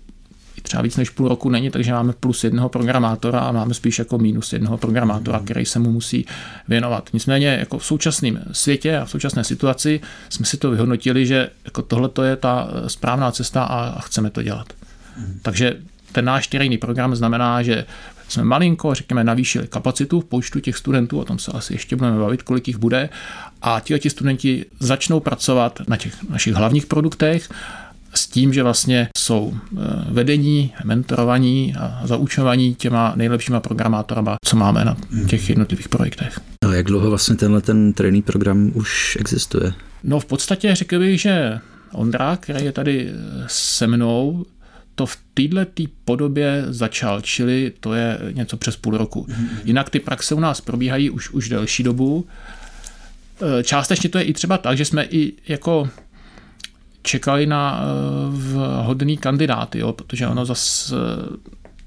třeba 0.61 0.83
víc 0.83 0.97
než 0.97 1.09
půl 1.09 1.27
roku 1.27 1.49
není, 1.49 1.69
takže 1.69 1.91
máme 1.91 2.13
plus 2.13 2.43
jednoho 2.43 2.69
programátora 2.69 3.39
a 3.39 3.51
máme 3.51 3.73
spíš 3.73 3.99
jako 3.99 4.17
minus 4.17 4.53
jednoho 4.53 4.77
programátora, 4.77 5.39
který 5.39 5.65
se 5.65 5.79
mu 5.79 5.91
musí 5.91 6.25
věnovat. 6.67 7.09
Nicméně 7.13 7.47
jako 7.47 7.77
v 7.77 7.85
současném 7.85 8.39
světě 8.51 8.97
a 8.97 9.05
v 9.05 9.09
současné 9.09 9.43
situaci 9.43 10.01
jsme 10.29 10.45
si 10.45 10.57
to 10.57 10.71
vyhodnotili, 10.71 11.25
že 11.25 11.49
jako 11.65 11.81
tohle 11.81 12.09
je 12.23 12.35
ta 12.35 12.67
správná 12.87 13.31
cesta 13.31 13.63
a 13.63 14.01
chceme 14.01 14.29
to 14.29 14.43
dělat. 14.43 14.73
Takže 15.41 15.77
ten 16.11 16.25
náš 16.25 16.47
terénní 16.47 16.77
program 16.77 17.15
znamená, 17.15 17.63
že 17.63 17.85
jsme 18.27 18.43
malinko, 18.43 18.93
řekněme, 18.93 19.23
navýšili 19.23 19.67
kapacitu 19.67 20.21
v 20.21 20.25
počtu 20.25 20.59
těch 20.59 20.77
studentů, 20.77 21.19
o 21.19 21.25
tom 21.25 21.39
se 21.39 21.51
asi 21.51 21.73
ještě 21.73 21.95
budeme 21.95 22.19
bavit, 22.19 22.43
kolik 22.43 22.67
jich 22.67 22.77
bude, 22.77 23.09
a 23.61 23.79
ti 23.79 24.09
studenti 24.09 24.65
začnou 24.79 25.19
pracovat 25.19 25.79
na 25.87 25.97
těch 25.97 26.29
našich 26.29 26.53
hlavních 26.53 26.85
produktech, 26.85 27.49
s 28.17 28.27
tím, 28.27 28.53
že 28.53 28.63
vlastně 28.63 29.07
jsou 29.17 29.53
eh, 29.53 29.77
vedení, 30.09 30.73
mentorovaní 30.83 31.75
a 31.79 32.01
zaučovaní 32.03 32.75
těma 32.75 33.13
nejlepšíma 33.15 33.59
programátorama, 33.59 34.35
co 34.45 34.55
máme 34.55 34.85
na 34.85 34.97
těch 35.29 35.49
jednotlivých 35.49 35.89
projektech. 35.89 36.39
A 36.69 36.73
jak 36.73 36.85
dlouho 36.85 37.09
vlastně 37.09 37.35
tenhle 37.35 37.61
ten 37.61 37.93
trénink 37.93 38.25
program 38.25 38.71
už 38.73 39.17
existuje? 39.19 39.73
No 40.03 40.19
v 40.19 40.25
podstatě 40.25 40.75
řekl 40.75 40.99
bych, 40.99 41.21
že 41.21 41.59
Ondra, 41.91 42.37
který 42.37 42.65
je 42.65 42.71
tady 42.71 43.09
eh, 43.09 43.43
se 43.47 43.87
mnou, 43.87 44.45
to 44.95 45.05
v 45.05 45.17
této 45.33 45.65
tý 45.73 45.87
podobě 46.05 46.65
začal, 46.67 47.21
čili 47.21 47.73
to 47.79 47.93
je 47.93 48.19
něco 48.31 48.57
přes 48.57 48.75
půl 48.75 48.97
roku. 48.97 49.27
Jinak 49.63 49.89
ty 49.89 49.99
praxe 49.99 50.35
u 50.35 50.39
nás 50.39 50.61
probíhají 50.61 51.09
už, 51.09 51.29
už 51.29 51.49
delší 51.49 51.83
dobu. 51.83 52.25
Eh, 53.59 53.63
částečně 53.63 54.09
to 54.09 54.17
je 54.17 54.23
i 54.23 54.33
třeba 54.33 54.57
tak, 54.57 54.77
že 54.77 54.85
jsme 54.85 55.05
i 55.05 55.33
jako 55.47 55.89
čekali 57.05 57.45
na 57.45 57.81
uh, 57.81 58.85
hodný 58.85 59.17
kandidáty, 59.17 59.79
jo, 59.79 59.93
protože 59.93 60.27
ono 60.27 60.45
zase 60.45 60.95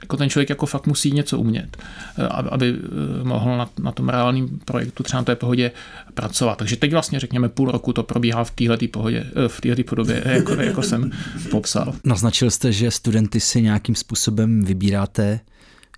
jako 0.03 0.17
ten 0.17 0.31
člověk 0.31 0.51
jako 0.51 0.67
fakt 0.67 0.87
musí 0.87 1.11
něco 1.11 1.39
umět, 1.39 1.77
eh, 2.19 2.27
aby, 2.27 2.75
eh, 2.79 3.25
mohl 3.25 3.59
na, 3.59 3.71
na 3.83 3.93
tom 3.93 4.09
reálném 4.09 4.49
projektu 4.65 5.03
třeba 5.03 5.21
na 5.21 5.25
té 5.25 5.37
pohodě 5.37 5.71
pracovat. 6.15 6.59
Takže 6.59 6.77
teď 6.77 6.93
vlastně 6.93 7.21
řekněme 7.21 7.49
půl 7.49 7.71
roku 7.71 7.93
to 7.93 8.03
probíhá 8.03 8.45
v 8.45 8.51
téhle 8.51 8.79
pohodě, 8.93 9.27
v 9.49 9.61
téhle 9.61 9.85
podobě, 9.85 10.23
jako, 10.27 10.53
jako 10.53 10.83
jsem 10.83 11.11
popsal. 11.51 11.95
Naznačil 12.05 12.51
jste, 12.51 12.73
že 12.73 12.91
studenty 12.91 13.41
si 13.41 13.63
nějakým 13.63 13.95
způsobem 13.95 14.65
vybíráte. 14.65 15.41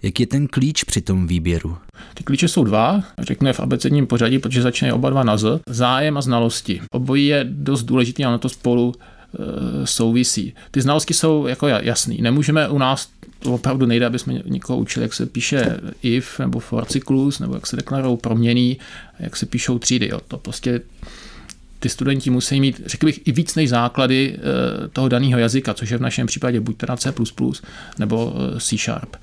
Jak 0.02 0.20
je 0.20 0.26
ten 0.26 0.46
klíč 0.46 0.84
při 0.84 1.00
tom 1.00 1.26
výběru? 1.26 1.76
Ty 2.14 2.24
klíče 2.24 2.48
jsou 2.48 2.64
dva, 2.64 3.04
řeknu 3.18 3.52
v 3.52 3.60
abecedním 3.60 4.06
pořadí, 4.06 4.38
protože 4.38 4.62
začínají 4.62 4.92
oba 4.92 5.10
dva 5.10 5.22
na 5.22 5.36
Z. 5.36 5.60
Zájem 5.68 6.16
a 6.16 6.20
znalosti. 6.20 6.80
Obojí 6.92 7.26
je 7.26 7.46
dost 7.50 7.82
důležitý 7.82 8.24
a 8.24 8.30
na 8.30 8.38
to 8.38 8.48
spolu 8.48 8.94
e, 8.94 9.86
souvisí. 9.86 10.54
Ty 10.70 10.80
znalosti 10.80 11.14
jsou 11.14 11.46
jako 11.46 11.68
jasný. 11.68 12.18
Nemůžeme 12.22 12.68
u 12.68 12.78
nás 12.78 13.08
to 13.38 13.54
opravdu 13.54 13.86
nejde, 13.86 14.06
aby 14.06 14.18
jsme 14.18 14.42
někoho 14.44 14.78
učili, 14.78 15.04
jak 15.04 15.14
se 15.14 15.26
píše 15.26 15.80
if 16.02 16.38
nebo 16.38 16.58
for 16.58 16.84
cyklus, 16.84 17.38
nebo 17.38 17.54
jak 17.54 17.66
se 17.66 17.76
deklarují 17.76 18.16
proměný, 18.16 18.78
jak 19.18 19.36
se 19.36 19.46
píšou 19.46 19.78
třídy. 19.78 20.08
Jo. 20.08 20.20
To 20.28 20.38
prostě 20.38 20.80
ty 21.78 21.88
studenti 21.88 22.30
musí 22.30 22.60
mít, 22.60 22.80
řekl 22.86 23.06
bych, 23.06 23.20
i 23.24 23.32
víc 23.32 23.54
než 23.54 23.68
základy 23.68 24.36
e, 24.36 24.88
toho 24.88 25.08
daného 25.08 25.38
jazyka, 25.38 25.74
což 25.74 25.90
je 25.90 25.98
v 25.98 26.02
našem 26.02 26.26
případě 26.26 26.60
buď 26.60 26.76
teda 26.76 26.96
C++ 26.96 27.12
nebo 27.98 28.34
e, 28.56 28.60
C 28.60 28.76
Sharp. 28.76 29.16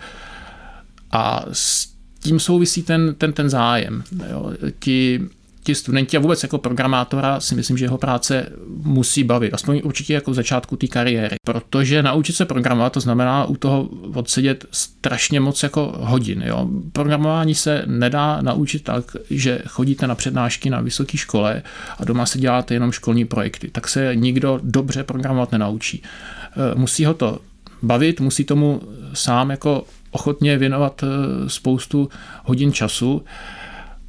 A 1.11 1.45
s 1.51 1.97
tím 2.19 2.39
souvisí 2.39 2.83
ten, 2.83 3.15
ten, 3.17 3.33
ten 3.33 3.49
zájem. 3.49 4.03
Jo. 4.31 4.51
Ti, 4.79 5.21
ti 5.63 5.75
studenti 5.75 6.17
a 6.17 6.19
vůbec 6.19 6.43
jako 6.43 6.57
programátora 6.57 7.39
si 7.39 7.55
myslím, 7.55 7.77
že 7.77 7.85
jeho 7.85 7.97
práce 7.97 8.49
musí 8.67 9.23
bavit, 9.23 9.53
aspoň 9.53 9.81
určitě 9.83 10.13
jako 10.13 10.31
v 10.31 10.33
začátku 10.33 10.75
té 10.75 10.87
kariéry, 10.87 11.35
protože 11.45 12.03
naučit 12.03 12.33
se 12.33 12.45
programovat, 12.45 12.93
to 12.93 12.99
znamená 12.99 13.45
u 13.45 13.55
toho 13.55 13.89
odsedět 14.13 14.65
strašně 14.71 15.39
moc 15.39 15.63
jako 15.63 15.93
hodin. 15.97 16.43
Jo. 16.45 16.69
Programování 16.91 17.55
se 17.55 17.83
nedá 17.85 18.41
naučit 18.41 18.83
tak, 18.83 19.15
že 19.29 19.61
chodíte 19.67 20.07
na 20.07 20.15
přednášky 20.15 20.69
na 20.69 20.81
vysoké 20.81 21.17
škole 21.17 21.63
a 21.97 22.05
doma 22.05 22.25
se 22.25 22.39
děláte 22.39 22.73
jenom 22.73 22.91
školní 22.91 23.25
projekty. 23.25 23.69
Tak 23.71 23.87
se 23.87 24.15
nikdo 24.15 24.59
dobře 24.63 25.03
programovat 25.03 25.51
nenaučí. 25.51 26.03
E, 26.03 26.75
musí 26.75 27.05
ho 27.05 27.13
to 27.13 27.39
bavit, 27.81 28.19
musí 28.19 28.43
tomu 28.43 28.81
sám 29.13 29.49
jako 29.49 29.85
ochotně 30.11 30.57
věnovat 30.57 31.03
eh, 31.03 31.49
spoustu 31.49 32.09
hodin 32.43 32.73
času 32.73 33.23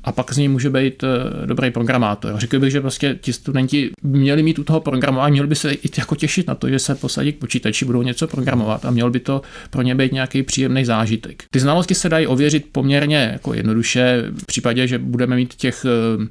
a 0.04 0.12
pak 0.12 0.32
z 0.32 0.36
něj 0.36 0.48
může 0.48 0.70
být 0.70 1.04
eh, 1.04 1.46
dobrý 1.46 1.70
programátor. 1.70 2.34
Řekl 2.36 2.60
bych, 2.60 2.70
že 2.70 2.80
prostě 2.80 3.18
ti 3.20 3.32
studenti 3.32 3.90
měli 4.02 4.42
mít 4.42 4.58
u 4.58 4.64
toho 4.64 4.80
programování, 4.80 5.32
měli 5.32 5.46
by 5.46 5.54
se 5.54 5.72
i 5.72 5.90
jako 5.98 6.16
těšit 6.16 6.46
na 6.46 6.54
to, 6.54 6.68
že 6.68 6.78
se 6.78 6.94
posadí 6.94 7.32
k 7.32 7.38
počítači, 7.38 7.84
budou 7.84 8.02
něco 8.02 8.26
programovat 8.26 8.84
a 8.84 8.90
měl 8.90 9.10
by 9.10 9.20
to 9.20 9.42
pro 9.70 9.82
ně 9.82 9.94
být 9.94 10.12
nějaký 10.12 10.42
příjemný 10.42 10.84
zážitek. 10.84 11.44
Ty 11.50 11.60
znalosti 11.60 11.94
se 11.94 12.08
dají 12.08 12.26
ověřit 12.26 12.66
poměrně 12.72 13.30
jako 13.32 13.54
jednoduše 13.54 14.24
v 14.42 14.46
případě, 14.46 14.86
že 14.86 14.98
budeme 14.98 15.36
mít 15.36 15.54
těch 15.54 15.84
eh, 15.84 16.26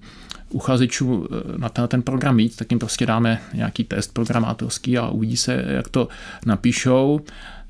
uchazečů 0.50 1.28
na 1.58 1.70
ten, 1.70 1.88
ten 1.88 2.02
program 2.02 2.38
víc, 2.38 2.56
tak 2.56 2.72
jim 2.72 2.80
prostě 2.80 3.06
dáme 3.06 3.42
nějaký 3.54 3.84
test 3.84 4.14
programátorský 4.14 4.98
a 4.98 5.10
uvidí 5.10 5.38
se, 5.38 5.66
jak 5.68 5.88
to 5.88 6.08
napíšou 6.46 7.22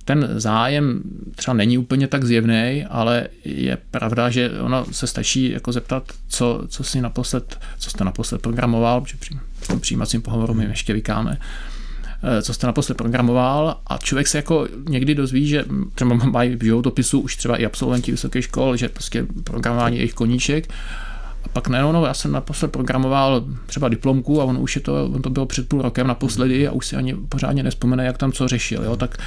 ten 0.08 0.30
zájem 0.36 1.02
třeba 1.36 1.54
není 1.54 1.78
úplně 1.78 2.08
tak 2.08 2.24
zjevný, 2.24 2.86
ale 2.90 3.28
je 3.46 3.78
pravda, 3.92 4.30
že 4.30 4.52
ono 4.62 4.86
se 4.92 5.08
stačí 5.08 5.52
jako 5.52 5.72
zeptat, 5.72 6.04
co, 6.28 6.64
co 6.68 6.84
si 6.84 7.02
naposled, 7.02 7.60
co 7.80 7.90
jste 7.90 8.04
naposled 8.04 8.42
programoval, 8.42 9.02
protože 9.02 9.18
při 9.18 9.38
tom 9.68 9.80
přijímacím 9.80 10.22
pohovoru 10.22 10.54
my 10.54 10.66
ještě 10.66 10.94
vykáme, 10.94 11.38
eh, 12.24 12.42
co 12.42 12.54
jste 12.54 12.68
naposled 12.68 12.96
programoval 12.96 13.78
a 13.88 13.98
člověk 13.98 14.28
se 14.28 14.38
jako 14.38 14.68
někdy 14.90 15.16
dozví, 15.16 15.48
že 15.48 15.66
třeba 15.96 16.16
mají 16.32 16.56
v 16.56 16.64
životopisu 16.64 17.20
už 17.20 17.36
třeba 17.36 17.58
i 17.58 17.66
absolventi 17.66 18.12
vysoké 18.12 18.42
škol, 18.42 18.78
že 18.78 18.90
prostě 18.90 19.26
programování 19.44 19.96
je 19.96 20.02
jejich 20.02 20.14
koníček. 20.14 20.68
A 21.44 21.50
pak 21.54 21.68
ne, 21.68 21.82
no, 21.82 22.06
já 22.06 22.14
jsem 22.14 22.32
naposled 22.32 22.72
programoval 22.72 23.46
třeba 23.66 23.90
diplomku 23.90 24.42
a 24.42 24.46
on 24.46 24.58
už 24.58 24.76
je 24.76 24.82
to, 24.82 25.06
on 25.06 25.22
to 25.22 25.30
bylo 25.30 25.46
před 25.46 25.70
půl 25.70 25.82
rokem 25.82 26.08
naposledy 26.08 26.68
a 26.68 26.72
už 26.72 26.86
si 26.86 26.96
ani 26.96 27.16
pořádně 27.16 27.64
nespomene, 27.64 28.06
jak 28.06 28.18
tam 28.18 28.32
co 28.32 28.48
řešil, 28.48 28.84
jo, 28.84 28.96
tak 28.96 29.18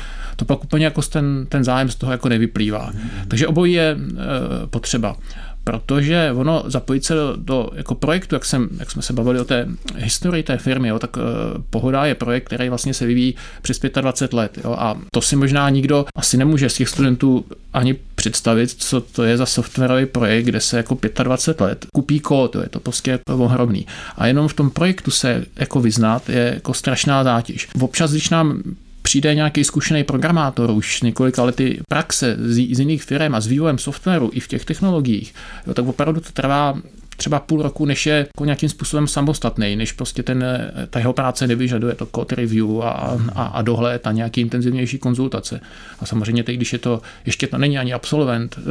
to 0.41 0.45
pak 0.45 0.65
úplně 0.65 0.85
jako 0.85 1.03
ten, 1.03 1.47
ten 1.49 1.65
zájem 1.65 1.89
z 1.89 1.95
toho 1.95 2.13
jako 2.13 2.29
nevyplývá. 2.29 2.93
Takže 3.29 3.47
obojí 3.47 3.73
je 3.73 3.97
e, 3.97 4.67
potřeba 4.67 5.17
protože 5.65 6.33
ono 6.35 6.63
zapojit 6.67 7.05
se 7.05 7.15
do, 7.15 7.37
do 7.37 7.71
jako 7.75 7.95
projektu, 7.95 8.35
jak, 8.35 8.45
jsem, 8.45 8.69
jak 8.79 8.91
jsme 8.91 9.03
se 9.03 9.13
bavili 9.13 9.41
o 9.41 9.45
té 9.45 9.69
historii 9.97 10.43
té 10.43 10.59
firmy, 10.59 10.89
jo, 10.89 10.99
tak 10.99 11.17
uh, 11.17 11.23
Pohoda 11.71 12.07
je 12.07 12.15
projekt, 12.15 12.45
který 12.45 12.69
vlastně 12.69 12.95
se 12.95 13.07
vyvíjí 13.07 13.35
přes 13.63 13.81
25 14.01 14.37
let. 14.37 14.59
Jo, 14.65 14.77
a 14.79 14.97
to 15.13 15.21
si 15.23 15.37
možná 15.37 15.71
nikdo 15.71 16.07
asi 16.17 16.37
nemůže 16.37 16.69
z 16.69 16.75
těch 16.75 16.89
studentů 16.89 17.45
ani 17.73 17.95
představit, 18.15 18.71
co 18.71 19.01
to 19.01 19.25
je 19.25 19.37
za 19.37 19.47
softwarový 19.47 20.07
projekt, 20.07 20.45
kde 20.45 20.61
se 20.61 20.77
jako 20.77 20.99
25 21.23 21.65
let 21.65 21.87
kupí 21.95 22.21
kód, 22.21 22.57
je 22.63 22.69
to 22.69 22.81
prostě 22.81 23.19
ohromný. 23.27 23.87
A 24.17 24.27
jenom 24.27 24.49
v 24.49 24.55
tom 24.55 24.71
projektu 24.71 25.11
se 25.11 25.45
jako 25.57 25.81
vyznat 25.81 26.29
je 26.29 26.51
jako 26.55 26.75
strašná 26.75 27.25
zátěž. 27.25 27.69
Občas, 27.81 28.11
když 28.11 28.31
nám 28.31 28.63
přijde 29.11 29.35
nějaký 29.35 29.65
zkušený 29.65 30.05
programátor 30.05 30.71
už 30.71 31.03
několika 31.03 31.43
lety 31.43 31.81
praxe 31.89 32.37
z, 32.39 32.75
z 32.75 32.79
jiných 32.79 33.03
firm 33.03 33.35
a 33.35 33.41
s 33.41 33.47
vývojem 33.47 33.79
softwaru 33.79 34.31
i 34.33 34.41
v 34.41 34.49
těch 34.49 34.65
technologiích, 34.65 35.35
jo, 35.67 35.75
tak 35.75 35.87
opravdu 35.87 36.21
to 36.21 36.33
trvá 36.33 36.79
třeba 37.17 37.41
půl 37.41 37.63
roku, 37.63 37.85
než 37.85 38.07
je 38.07 38.15
jako 38.15 38.45
nějakým 38.45 38.69
způsobem 38.69 39.09
samostatný, 39.09 39.77
než 39.77 39.93
prostě 39.93 40.23
ten, 40.23 40.45
ta 40.91 40.99
jeho 40.99 41.13
práce 41.13 41.47
nevyžaduje 41.47 41.95
to 41.95 42.07
code 42.07 42.37
review 42.37 42.83
a, 42.83 42.91
a, 43.35 43.45
a 43.45 43.63
dohled 43.63 44.07
a 44.07 44.13
nějaký 44.13 44.41
intenzivnější 44.41 44.99
konzultace. 44.99 45.61
A 46.01 46.07
samozřejmě 46.07 46.43
teď, 46.45 46.57
když 46.57 46.73
je 46.73 46.79
to, 46.79 47.03
ještě 47.27 47.47
to 47.47 47.59
není 47.59 47.79
ani 47.79 47.93
absolvent, 47.93 48.59
eh, 48.59 48.63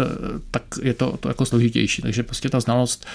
tak 0.52 0.64
je 0.82 0.94
to, 0.94 1.18
to 1.20 1.28
jako 1.28 1.46
složitější. 1.46 2.02
Takže 2.02 2.24
prostě 2.24 2.50
ta 2.50 2.60
znalost 2.60 3.06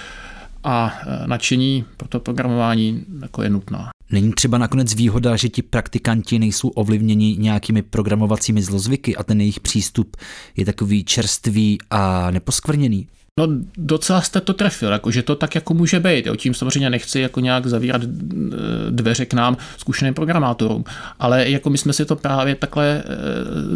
a 0.65 0.93
eh, 1.01 1.27
nadšení 1.27 1.85
pro 1.97 2.07
to 2.07 2.19
programování 2.19 3.05
jako 3.21 3.43
je 3.43 3.49
nutná. 3.49 3.89
Není 4.11 4.33
třeba 4.33 4.57
nakonec 4.57 4.93
výhoda, 4.95 5.35
že 5.35 5.49
ti 5.49 5.61
praktikanti 5.61 6.39
nejsou 6.39 6.69
ovlivněni 6.69 7.35
nějakými 7.39 7.81
programovacími 7.81 8.61
zlozvyky 8.61 9.15
a 9.15 9.23
ten 9.23 9.41
jejich 9.41 9.59
přístup 9.59 10.17
je 10.55 10.65
takový 10.65 11.03
čerstvý 11.03 11.77
a 11.89 12.31
neposkvrněný? 12.31 13.07
No 13.39 13.47
docela 13.77 14.21
jste 14.21 14.41
to 14.41 14.53
trefil, 14.53 14.91
jako, 14.91 15.11
že 15.11 15.23
to 15.23 15.35
tak 15.35 15.55
jako 15.55 15.73
může 15.73 15.99
být. 15.99 16.25
Jo. 16.25 16.35
Tím 16.35 16.53
samozřejmě 16.53 16.89
nechci 16.89 17.19
jako 17.19 17.39
nějak 17.39 17.67
zavírat 17.67 18.03
e, 18.03 18.07
dveře 18.89 19.25
k 19.25 19.33
nám 19.33 19.57
zkušeným 19.77 20.13
programátorům, 20.13 20.83
ale 21.19 21.49
jako 21.49 21.69
my 21.69 21.77
jsme 21.77 21.93
si 21.93 22.05
to 22.05 22.15
právě 22.15 22.55
takhle 22.55 22.87
e, 22.87 23.03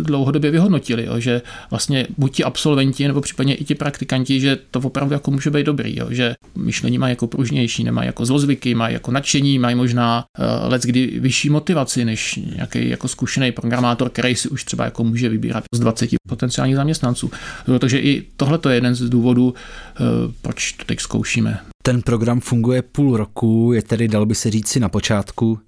dlouhodobě 0.03 0.51
vyhodnotili, 0.51 1.05
jo, 1.05 1.19
že 1.19 1.41
vlastně 1.69 2.07
buď 2.17 2.35
ti 2.35 2.43
absolventi 2.43 3.07
nebo 3.07 3.21
případně 3.21 3.55
i 3.55 3.63
ti 3.63 3.75
praktikanti, 3.75 4.39
že 4.39 4.57
to 4.71 4.79
opravdu 4.79 5.13
jako 5.13 5.31
může 5.31 5.49
být 5.49 5.65
dobrý, 5.65 5.99
jo, 5.99 6.07
že 6.09 6.35
myšlení 6.55 6.97
mají 6.97 7.11
jako 7.11 7.27
pružnější, 7.27 7.83
nemají 7.83 8.07
jako 8.07 8.25
zlozvyky, 8.25 8.75
mají 8.75 8.93
jako 8.93 9.11
nadšení, 9.11 9.59
mají 9.59 9.75
možná 9.75 10.25
uh, 10.39 10.71
let 10.71 10.81
kdy 10.81 11.19
vyšší 11.19 11.49
motivaci 11.49 12.05
než 12.05 12.39
nějaký 12.55 12.89
jako 12.89 13.07
zkušený 13.07 13.51
programátor, 13.51 14.09
který 14.09 14.35
si 14.35 14.49
už 14.49 14.63
třeba 14.63 14.85
jako 14.85 15.03
může 15.03 15.29
vybírat 15.29 15.63
z 15.73 15.79
20 15.79 16.09
potenciálních 16.29 16.75
zaměstnanců. 16.75 17.31
Jo, 17.67 17.79
takže 17.79 17.99
i 17.99 18.23
tohle 18.37 18.57
to 18.57 18.69
je 18.69 18.75
jeden 18.75 18.95
z 18.95 19.09
důvodů, 19.09 19.48
Eh, 19.55 20.03
proč 20.41 20.71
to 20.71 20.85
teď 20.85 20.99
zkoušíme. 20.99 21.59
Ten 21.83 22.01
program 22.01 22.39
funguje 22.39 22.81
půl 22.81 23.17
roku, 23.17 23.71
je 23.73 23.81
tedy, 23.81 24.07
dal 24.07 24.25
by 24.25 24.35
se 24.35 24.51
říct 24.51 24.67
si 24.67 24.79
na 24.79 24.89
počátku. 24.89 25.59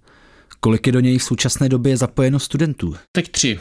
Kolik 0.59 0.87
je 0.87 0.93
do 0.93 0.99
něj 0.99 1.17
v 1.17 1.23
současné 1.23 1.69
době 1.69 1.97
zapojeno 1.97 2.39
studentů? 2.39 2.95
Teď 3.11 3.31
tři. 3.31 3.59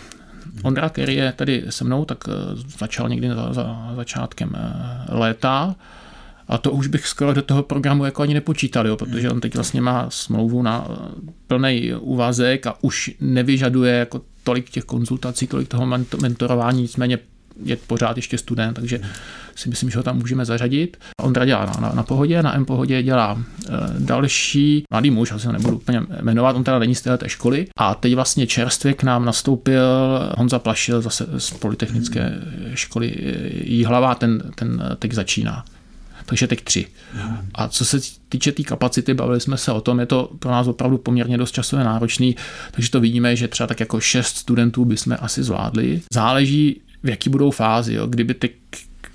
Ondra, 0.62 0.88
který 0.88 1.14
je 1.14 1.32
tady 1.32 1.64
se 1.70 1.84
mnou, 1.84 2.04
tak 2.04 2.18
eh, 2.28 2.32
začal 2.78 3.08
někdy 3.08 3.28
za, 3.28 3.52
za 3.52 3.92
začátkem 3.96 4.52
eh, 4.56 5.14
léta. 5.14 5.76
A 6.48 6.58
to 6.58 6.70
už 6.70 6.86
bych 6.86 7.06
skoro 7.06 7.32
do 7.32 7.42
toho 7.42 7.62
programu 7.62 8.04
jako 8.04 8.22
ani 8.22 8.34
nepočítal, 8.34 8.86
jo, 8.86 8.96
protože 8.96 9.30
on 9.30 9.40
teď 9.40 9.54
vlastně 9.54 9.80
má 9.80 10.10
smlouvu 10.10 10.62
na 10.62 10.88
plný 11.46 11.94
úvazek 11.94 12.66
a 12.66 12.74
už 12.80 13.10
nevyžaduje 13.20 13.94
jako 13.94 14.20
tolik 14.44 14.70
těch 14.70 14.84
konzultací, 14.84 15.46
tolik 15.46 15.68
toho 15.68 15.86
mentorování, 16.20 16.82
nicméně 16.82 17.18
je 17.64 17.76
pořád 17.76 18.16
ještě 18.16 18.38
student, 18.38 18.74
takže 18.74 19.00
si 19.54 19.68
myslím, 19.68 19.90
že 19.90 19.98
ho 19.98 20.02
tam 20.02 20.18
můžeme 20.18 20.44
zařadit. 20.44 20.96
Ondra 21.22 21.44
dělá 21.44 21.66
na, 21.66 21.80
na, 21.80 21.92
na 21.94 22.02
pohodě, 22.02 22.42
na 22.42 22.56
M 22.56 22.64
pohodě 22.64 23.02
dělá 23.02 23.38
e, 23.38 23.70
další 23.98 24.84
mladý 24.92 25.10
muž, 25.10 25.32
asi 25.32 25.46
ho 25.46 25.52
nebudu 25.52 25.76
úplně 25.76 26.02
jmenovat, 26.22 26.56
on 26.56 26.64
teda 26.64 26.78
není 26.78 26.94
z 26.94 27.02
této 27.02 27.28
školy. 27.28 27.66
A 27.76 27.94
teď 27.94 28.14
vlastně 28.14 28.46
čerstvě 28.46 28.94
k 28.94 29.02
nám 29.02 29.24
nastoupil 29.24 29.82
Honza 30.38 30.58
Plašil 30.58 31.02
zase 31.02 31.26
z 31.38 31.50
Polytechnické 31.50 32.32
školy 32.74 33.14
Jíhlava, 33.64 34.14
ten, 34.14 34.42
ten 34.54 34.96
teď 34.98 35.12
začíná 35.12 35.64
takže 36.30 36.46
teď 36.46 36.64
tři. 36.64 36.86
A 37.54 37.68
co 37.68 37.84
se 37.84 38.00
týče 38.28 38.52
té 38.52 38.56
tý 38.56 38.64
kapacity, 38.64 39.14
bavili 39.14 39.40
jsme 39.40 39.56
se 39.56 39.72
o 39.72 39.80
tom, 39.80 40.00
je 40.00 40.06
to 40.06 40.30
pro 40.38 40.50
nás 40.50 40.66
opravdu 40.66 40.98
poměrně 40.98 41.38
dost 41.38 41.52
časově 41.52 41.84
náročný, 41.84 42.36
takže 42.70 42.90
to 42.90 43.00
vidíme, 43.00 43.36
že 43.36 43.48
třeba 43.48 43.66
tak 43.66 43.80
jako 43.80 44.00
šest 44.00 44.36
studentů 44.36 44.84
bychom 44.84 45.16
asi 45.20 45.42
zvládli. 45.42 46.00
Záleží, 46.12 46.80
v 47.02 47.08
jaký 47.08 47.30
budou 47.30 47.50
fázi. 47.50 47.94
Jo. 47.94 48.06
Kdyby 48.06 48.34
teď 48.34 48.52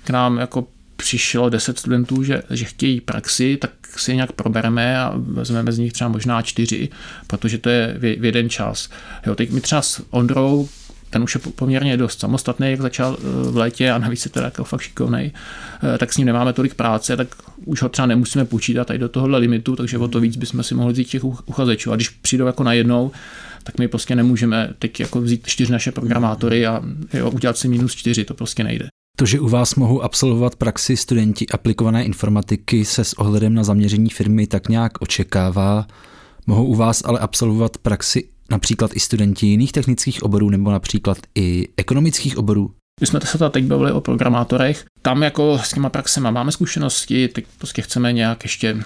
k 0.04 0.10
nám 0.10 0.38
jako 0.38 0.66
přišlo 0.96 1.48
10 1.48 1.78
studentů, 1.78 2.22
že, 2.22 2.42
že 2.50 2.64
chtějí 2.64 3.00
praxi, 3.00 3.56
tak 3.56 3.70
si 3.96 4.10
je 4.10 4.14
nějak 4.14 4.32
probereme 4.32 4.98
a 4.98 5.12
vezmeme 5.16 5.72
z 5.72 5.78
nich 5.78 5.92
třeba 5.92 6.10
možná 6.10 6.42
čtyři, 6.42 6.88
protože 7.26 7.58
to 7.58 7.68
je 7.68 7.96
v, 7.98 8.24
jeden 8.24 8.50
čas. 8.50 8.88
Jo, 9.26 9.34
teď 9.34 9.50
my 9.50 9.60
třeba 9.60 9.82
s 9.82 10.02
Ondrou 10.10 10.68
ten 11.10 11.22
už 11.22 11.34
je 11.34 11.40
poměrně 11.54 11.96
dost 11.96 12.20
samostatný, 12.20 12.70
jak 12.70 12.80
začal 12.80 13.16
eh, 13.18 13.50
v 13.50 13.56
létě 13.56 13.90
a 13.90 13.98
navíc 13.98 14.24
je 14.24 14.30
teda 14.30 14.46
jako 14.46 14.64
fakt 14.64 14.80
šikovný, 14.80 15.32
eh, 15.94 15.98
tak 15.98 16.12
s 16.12 16.16
ním 16.16 16.26
nemáme 16.26 16.52
tolik 16.52 16.74
práce, 16.74 17.16
tak 17.16 17.28
už 17.64 17.82
ho 17.82 17.88
třeba 17.88 18.06
nemusíme 18.06 18.44
počítat 18.44 18.86
tady 18.86 18.98
do 18.98 19.08
tohohle 19.08 19.38
limitu, 19.38 19.76
takže 19.76 19.98
o 19.98 20.08
to 20.08 20.20
víc 20.20 20.36
bychom 20.36 20.62
si 20.62 20.74
mohli 20.74 20.92
vzít 20.92 21.08
těch 21.08 21.24
uchazečů. 21.24 21.92
A 21.92 21.96
když 21.96 22.08
přijdou 22.08 22.46
jako 22.46 22.62
najednou, 22.62 23.10
tak 23.66 23.78
my 23.78 23.88
prostě 23.88 24.16
nemůžeme 24.16 24.74
teď 24.78 25.00
jako 25.00 25.20
vzít 25.20 25.46
čtyři 25.46 25.72
naše 25.72 25.92
programátory 25.92 26.66
a 26.66 26.82
jo, 27.12 27.30
udělat 27.30 27.58
si 27.58 27.68
minus 27.68 27.94
čtyři, 27.94 28.24
to 28.24 28.34
prostě 28.34 28.64
nejde. 28.64 28.88
To, 29.18 29.26
že 29.26 29.40
u 29.40 29.48
vás 29.48 29.74
mohou 29.74 30.02
absolvovat 30.02 30.56
praxi 30.56 30.96
studenti 30.96 31.46
aplikované 31.48 32.04
informatiky 32.04 32.84
se 32.84 33.04
s 33.04 33.12
ohledem 33.12 33.54
na 33.54 33.64
zaměření 33.64 34.10
firmy 34.10 34.46
tak 34.46 34.68
nějak 34.68 34.92
očekává, 35.02 35.86
mohou 36.46 36.64
u 36.64 36.74
vás 36.74 37.02
ale 37.04 37.18
absolvovat 37.18 37.78
praxi 37.78 38.28
například 38.50 38.90
i 38.94 39.00
studenti 39.00 39.46
jiných 39.46 39.72
technických 39.72 40.22
oborů 40.22 40.50
nebo 40.50 40.70
například 40.70 41.18
i 41.34 41.68
ekonomických 41.76 42.38
oborů? 42.38 42.70
My 43.00 43.06
jsme 43.06 43.20
se 43.24 43.50
teď 43.50 43.64
bavili 43.64 43.92
o 43.92 44.00
programátorech. 44.00 44.84
Tam 45.02 45.22
jako 45.22 45.58
s 45.58 45.72
těma 45.72 45.88
praxema 45.88 46.30
máme 46.30 46.52
zkušenosti, 46.52 47.28
teď 47.28 47.44
prostě 47.58 47.82
chceme 47.82 48.12
nějak 48.12 48.44
ještě 48.44 48.76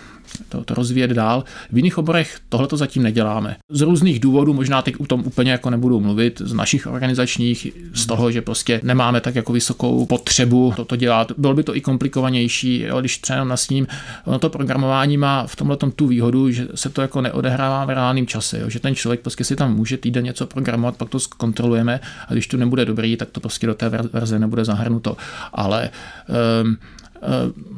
to, 0.49 0.65
to 0.65 0.75
rozvíjet 0.75 1.11
dál. 1.11 1.45
V 1.73 1.77
jiných 1.77 1.99
oborech 1.99 2.39
tohle 2.49 2.67
to 2.67 2.77
zatím 2.77 3.03
neděláme. 3.03 3.57
Z 3.71 3.81
různých 3.81 4.21
důvodů, 4.21 4.55
možná 4.55 4.83
teď 4.83 4.95
o 5.01 5.07
tom 5.07 5.23
úplně 5.27 5.51
jako 5.51 5.71
nebudu 5.71 6.01
mluvit, 6.01 6.43
z 6.45 6.53
našich 6.53 6.87
organizačních, 6.87 7.67
z 7.95 8.07
toho, 8.07 8.31
že 8.31 8.43
prostě 8.43 8.81
nemáme 8.83 9.21
tak 9.21 9.35
jako 9.35 9.53
vysokou 9.53 10.07
potřebu 10.07 10.73
toto 10.77 10.97
dělat. 10.97 11.33
Bylo 11.39 11.55
by 11.55 11.63
to 11.63 11.77
i 11.77 11.81
komplikovanější, 11.81 12.81
jo, 12.81 13.01
když 13.01 13.19
třeba 13.19 13.45
na 13.45 13.57
ním, 13.71 13.87
ono 14.25 14.39
to 14.39 14.51
programování 14.51 15.17
má 15.17 15.47
v 15.47 15.57
tomhle 15.57 15.77
tu 15.77 16.07
výhodu, 16.07 16.51
že 16.51 16.69
se 16.75 16.89
to 16.89 17.03
jako 17.03 17.21
neodehrává 17.21 17.85
v 17.85 17.91
reálném 17.91 18.27
čase, 18.27 18.61
jo, 18.61 18.71
že 18.71 18.81
ten 18.81 18.95
člověk 18.95 19.21
prostě 19.21 19.45
si 19.45 19.57
tam 19.57 19.77
může 19.77 19.97
týden 19.97 20.25
něco 20.25 20.47
programovat, 20.47 20.97
pak 20.97 21.09
to 21.09 21.21
zkontrolujeme 21.21 22.01
a 22.29 22.33
když 22.33 22.47
to 22.47 22.57
nebude 22.57 22.85
dobrý, 22.85 23.17
tak 23.17 23.31
to 23.31 23.41
prostě 23.41 23.67
do 23.67 23.75
té 23.75 23.89
verze 23.89 24.39
nebude 24.39 24.65
zahrnuto. 24.65 25.17
Ale 25.53 25.91
um, 26.65 26.77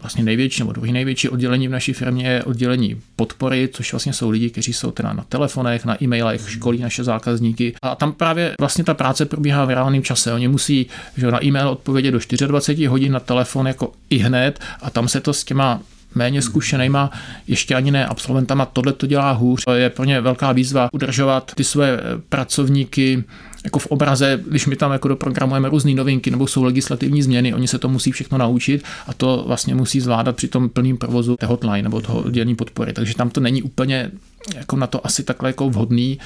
vlastně 0.00 0.24
největší 0.24 0.60
nebo 0.60 0.72
druhý 0.72 0.92
největší 0.92 1.28
oddělení 1.28 1.68
v 1.68 1.70
naší 1.70 1.92
firmě 1.92 2.28
je 2.28 2.44
oddělení 2.44 3.00
podpory, 3.16 3.68
což 3.72 3.92
vlastně 3.92 4.12
jsou 4.12 4.30
lidi, 4.30 4.50
kteří 4.50 4.72
jsou 4.72 4.90
teda 4.90 5.12
na 5.12 5.24
telefonech, 5.28 5.84
na 5.84 6.02
e-mailech, 6.02 6.50
školí 6.50 6.78
naše 6.78 7.04
zákazníky. 7.04 7.74
A 7.82 7.94
tam 7.94 8.12
právě 8.12 8.54
vlastně 8.60 8.84
ta 8.84 8.94
práce 8.94 9.26
probíhá 9.26 9.64
v 9.64 9.68
reálném 9.68 10.02
čase. 10.02 10.32
Oni 10.32 10.48
musí 10.48 10.86
že 11.16 11.30
na 11.30 11.44
e-mail 11.44 11.68
odpovědět 11.68 12.10
do 12.10 12.18
24 12.46 12.86
hodin, 12.86 13.12
na 13.12 13.20
telefon 13.20 13.66
jako 13.66 13.92
i 14.10 14.18
hned 14.18 14.60
a 14.82 14.90
tam 14.90 15.08
se 15.08 15.20
to 15.20 15.32
s 15.32 15.44
těma 15.44 15.80
méně 16.14 16.42
zkušenýma, 16.42 17.10
ještě 17.48 17.74
ani 17.74 17.90
ne 17.90 18.06
absolventama, 18.06 18.66
tohle 18.66 18.92
to 18.92 19.06
dělá 19.06 19.32
hůř. 19.32 19.64
Je 19.74 19.90
pro 19.90 20.04
ně 20.04 20.20
velká 20.20 20.52
výzva 20.52 20.88
udržovat 20.92 21.52
ty 21.54 21.64
své 21.64 21.98
pracovníky 22.28 23.24
jako 23.64 23.78
v 23.78 23.86
obraze, 23.86 24.40
když 24.48 24.66
my 24.66 24.76
tam 24.76 24.92
jako 24.92 25.08
doprogramujeme 25.08 25.68
různé 25.68 25.94
novinky 25.94 26.30
nebo 26.30 26.46
jsou 26.46 26.64
legislativní 26.64 27.22
změny, 27.22 27.54
oni 27.54 27.68
se 27.68 27.78
to 27.78 27.88
musí 27.88 28.12
všechno 28.12 28.38
naučit 28.38 28.84
a 29.06 29.14
to 29.14 29.44
vlastně 29.46 29.74
musí 29.74 30.00
zvládat 30.00 30.36
při 30.36 30.48
tom 30.48 30.68
plným 30.68 30.96
provozu 30.96 31.36
té 31.36 31.46
hotline 31.46 31.82
nebo 31.82 32.00
toho 32.00 32.22
oddělení 32.22 32.54
podpory. 32.54 32.92
Takže 32.92 33.14
tam 33.14 33.30
to 33.30 33.40
není 33.40 33.62
úplně 33.62 34.10
jako 34.54 34.76
na 34.76 34.86
to 34.86 35.06
asi 35.06 35.22
takhle 35.22 35.48
jako 35.48 35.70
vhodný 35.70 36.18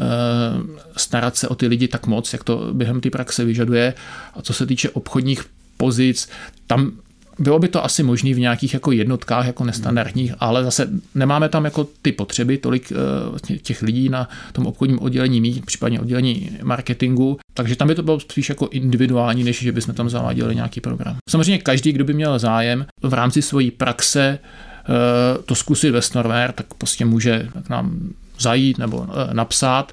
uh, 0.00 0.06
starat 0.96 1.36
se 1.36 1.48
o 1.48 1.54
ty 1.54 1.66
lidi 1.66 1.88
tak 1.88 2.06
moc, 2.06 2.32
jak 2.32 2.44
to 2.44 2.70
během 2.72 3.00
té 3.00 3.10
praxe 3.10 3.44
vyžaduje. 3.44 3.94
A 4.34 4.42
co 4.42 4.52
se 4.52 4.66
týče 4.66 4.90
obchodních 4.90 5.44
pozic, 5.76 6.28
tam 6.66 6.92
bylo 7.40 7.58
by 7.58 7.68
to 7.68 7.84
asi 7.84 8.02
možné 8.02 8.34
v 8.34 8.38
nějakých 8.38 8.74
jako 8.74 8.92
jednotkách, 8.92 9.46
jako 9.46 9.64
nestandardních, 9.64 10.34
ale 10.40 10.64
zase 10.64 10.88
nemáme 11.14 11.48
tam 11.48 11.64
jako 11.64 11.86
ty 12.02 12.12
potřeby, 12.12 12.58
tolik 12.58 12.92
eh, 13.52 13.58
těch 13.58 13.82
lidí 13.82 14.08
na 14.08 14.28
tom 14.52 14.66
obchodním 14.66 14.98
oddělení 14.98 15.40
mít, 15.40 15.66
případně 15.66 16.00
oddělení 16.00 16.50
marketingu, 16.62 17.38
takže 17.54 17.76
tam 17.76 17.88
by 17.88 17.94
to 17.94 18.02
bylo 18.02 18.20
spíš 18.20 18.48
jako 18.48 18.68
individuální, 18.68 19.44
než 19.44 19.62
že 19.62 19.72
bychom 19.72 19.94
tam 19.94 20.10
zaváděli 20.10 20.54
nějaký 20.54 20.80
program. 20.80 21.16
Samozřejmě 21.30 21.58
každý, 21.58 21.92
kdo 21.92 22.04
by 22.04 22.14
měl 22.14 22.38
zájem 22.38 22.86
v 23.02 23.14
rámci 23.14 23.42
svojí 23.42 23.70
praxe 23.70 24.38
eh, 24.38 25.42
to 25.42 25.54
zkusit 25.54 25.90
ve 25.90 26.02
Snorware, 26.02 26.52
tak 26.52 26.74
prostě 26.74 27.04
může 27.04 27.48
k 27.66 27.68
nám 27.68 28.00
zajít 28.38 28.78
nebo 28.78 29.06
eh, 29.08 29.34
napsat 29.34 29.92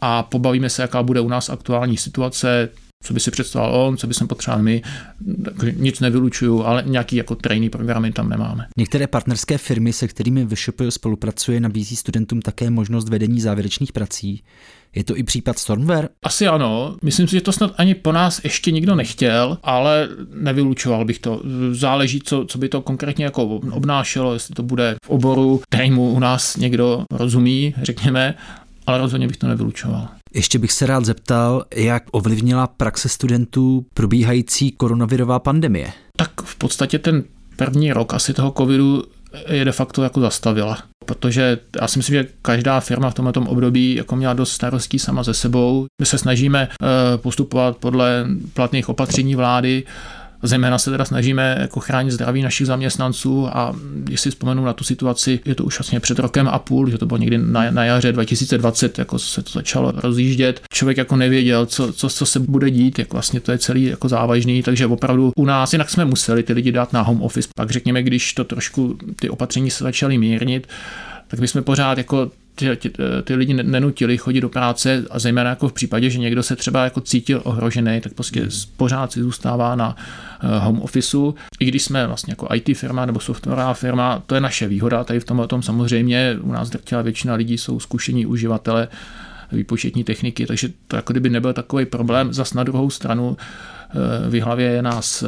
a 0.00 0.22
pobavíme 0.22 0.70
se, 0.70 0.82
jaká 0.82 1.02
bude 1.02 1.20
u 1.20 1.28
nás 1.28 1.50
aktuální 1.50 1.96
situace, 1.96 2.68
co 3.02 3.14
by 3.14 3.20
si 3.20 3.30
představoval 3.30 3.86
on, 3.86 3.96
co 3.96 4.06
by 4.06 4.14
jsme 4.14 4.26
potřebovali 4.26 4.62
my, 4.64 4.82
nic 5.76 6.00
nevylučuju, 6.00 6.64
ale 6.64 6.82
nějaký 6.86 7.16
jako 7.16 7.34
trainee 7.34 7.70
programy 7.70 8.12
tam 8.12 8.28
nemáme. 8.28 8.66
Některé 8.76 9.06
partnerské 9.06 9.58
firmy, 9.58 9.92
se 9.92 10.08
kterými 10.08 10.46
VŠP 10.46 10.80
spolupracuje, 10.88 11.60
nabízí 11.60 11.96
studentům 11.96 12.42
také 12.42 12.70
možnost 12.70 13.08
vedení 13.08 13.40
závěrečných 13.40 13.92
prací. 13.92 14.42
Je 14.94 15.04
to 15.04 15.16
i 15.16 15.22
případ 15.22 15.58
Stormware? 15.58 16.08
Asi 16.22 16.46
ano. 16.46 16.96
Myslím 17.02 17.28
si, 17.28 17.36
že 17.36 17.40
to 17.40 17.52
snad 17.52 17.74
ani 17.76 17.94
po 17.94 18.12
nás 18.12 18.40
ještě 18.44 18.70
nikdo 18.70 18.94
nechtěl, 18.94 19.58
ale 19.62 20.08
nevylučoval 20.34 21.04
bych 21.04 21.18
to. 21.18 21.42
Záleží, 21.72 22.20
co, 22.24 22.44
co 22.44 22.58
by 22.58 22.68
to 22.68 22.82
konkrétně 22.82 23.24
jako 23.24 23.44
obnášelo, 23.54 24.34
jestli 24.34 24.54
to 24.54 24.62
bude 24.62 24.96
v 25.04 25.10
oboru, 25.10 25.60
kterému 25.68 26.10
u 26.10 26.18
nás 26.18 26.56
někdo 26.56 27.04
rozumí, 27.10 27.74
řekněme, 27.82 28.34
ale 28.86 28.98
rozhodně 28.98 29.26
bych 29.26 29.36
to 29.36 29.48
nevylučoval. 29.48 30.08
Ještě 30.34 30.58
bych 30.58 30.72
se 30.72 30.86
rád 30.86 31.04
zeptal, 31.04 31.64
jak 31.74 32.02
ovlivnila 32.10 32.66
praxe 32.66 33.08
studentů 33.08 33.86
probíhající 33.94 34.70
koronavirová 34.72 35.38
pandemie. 35.38 35.92
Tak 36.16 36.42
v 36.42 36.56
podstatě 36.56 36.98
ten 36.98 37.24
první 37.56 37.92
rok 37.92 38.14
asi 38.14 38.34
toho 38.34 38.52
covidu 38.56 39.04
je 39.48 39.64
de 39.64 39.72
facto 39.72 40.02
jako 40.02 40.20
zastavila. 40.20 40.78
Protože 41.06 41.58
já 41.80 41.88
si 41.88 41.98
myslím, 41.98 42.14
že 42.14 42.28
každá 42.42 42.80
firma 42.80 43.10
v 43.10 43.14
tomto 43.14 43.40
období 43.40 43.94
jako 43.94 44.16
měla 44.16 44.32
dost 44.32 44.52
starostí 44.52 44.98
sama 44.98 45.22
ze 45.22 45.34
sebou. 45.34 45.86
My 46.00 46.06
se 46.06 46.18
snažíme 46.18 46.68
eh, 46.70 47.18
postupovat 47.18 47.76
podle 47.76 48.26
platných 48.54 48.88
opatření 48.88 49.34
vlády, 49.34 49.84
Zejména 50.42 50.78
se 50.78 50.90
teda 50.90 51.04
snažíme 51.04 51.56
jako 51.60 51.80
chránit 51.80 52.10
zdraví 52.10 52.42
našich 52.42 52.66
zaměstnanců 52.66 53.48
a 53.48 53.76
když 53.94 54.20
si 54.20 54.30
vzpomenu 54.30 54.64
na 54.64 54.72
tu 54.72 54.84
situaci, 54.84 55.40
je 55.44 55.54
to 55.54 55.64
už 55.64 55.78
vlastně 55.78 56.00
před 56.00 56.18
rokem 56.18 56.48
a 56.48 56.58
půl, 56.58 56.90
že 56.90 56.98
to 56.98 57.06
bylo 57.06 57.18
někdy 57.18 57.38
na, 57.38 57.70
na 57.70 57.84
jaře 57.84 58.12
2020, 58.12 58.98
jako 58.98 59.18
se 59.18 59.42
to 59.42 59.50
začalo 59.50 59.92
rozjíždět. 59.96 60.60
Člověk 60.72 60.96
jako 60.96 61.16
nevěděl, 61.16 61.66
co, 61.66 61.92
co, 61.92 62.08
co 62.08 62.26
se 62.26 62.40
bude 62.40 62.70
dít, 62.70 62.98
jak 62.98 63.12
vlastně 63.12 63.40
to 63.40 63.52
je 63.52 63.58
celý 63.58 63.84
jako 63.84 64.08
závažný, 64.08 64.62
takže 64.62 64.86
opravdu 64.86 65.32
u 65.36 65.44
nás 65.44 65.72
jinak 65.72 65.90
jsme 65.90 66.04
museli 66.04 66.42
ty 66.42 66.52
lidi 66.52 66.72
dát 66.72 66.92
na 66.92 67.02
home 67.02 67.22
office. 67.22 67.48
Pak 67.56 67.70
řekněme, 67.70 68.02
když 68.02 68.34
to 68.34 68.44
trošku 68.44 68.98
ty 69.20 69.30
opatření 69.30 69.70
se 69.70 69.84
začaly 69.84 70.18
mírnit, 70.18 70.66
tak 71.28 71.40
my 71.40 71.48
jsme 71.48 71.62
pořád 71.62 71.98
jako 71.98 72.30
ty, 72.60 72.76
ty, 72.76 72.90
ty 73.24 73.34
lidi 73.34 73.54
nenutili 73.54 74.18
chodit 74.18 74.40
do 74.40 74.48
práce 74.48 75.04
a 75.10 75.18
zejména 75.18 75.50
jako 75.50 75.68
v 75.68 75.72
případě, 75.72 76.10
že 76.10 76.18
někdo 76.18 76.42
se 76.42 76.56
třeba 76.56 76.84
jako 76.84 77.00
cítil 77.00 77.40
ohrožený, 77.44 78.00
tak 78.00 78.12
prostě 78.14 78.46
pořád 78.76 79.12
si 79.12 79.20
zůstává 79.20 79.74
na 79.76 79.96
eh, 80.42 80.58
home 80.58 80.80
officeu. 80.80 81.34
I 81.60 81.64
když 81.64 81.82
jsme 81.82 82.06
vlastně 82.06 82.32
jako 82.32 82.48
IT 82.54 82.76
firma 82.78 83.06
nebo 83.06 83.20
softwarová 83.20 83.74
firma, 83.74 84.22
to 84.26 84.34
je 84.34 84.40
naše 84.40 84.68
výhoda, 84.68 85.04
tady 85.04 85.20
v 85.20 85.24
tomhle 85.24 85.46
tom 85.46 85.62
samozřejmě 85.62 86.36
u 86.40 86.52
nás 86.52 86.70
drtivá 86.70 87.02
většina 87.02 87.34
lidí 87.34 87.58
jsou 87.58 87.80
zkušení 87.80 88.26
uživatele 88.26 88.88
výpočetní 89.52 90.04
techniky, 90.04 90.46
takže 90.46 90.68
to 90.88 90.96
jako 90.96 91.12
kdyby 91.12 91.30
nebyl 91.30 91.52
takový 91.52 91.84
problém. 91.84 92.32
Zas 92.32 92.54
na 92.54 92.64
druhou 92.64 92.90
stranu 92.90 93.36
v 94.28 94.40
hlavě 94.40 94.66
je 94.66 94.82
nás 94.82 95.22
eh, 95.22 95.26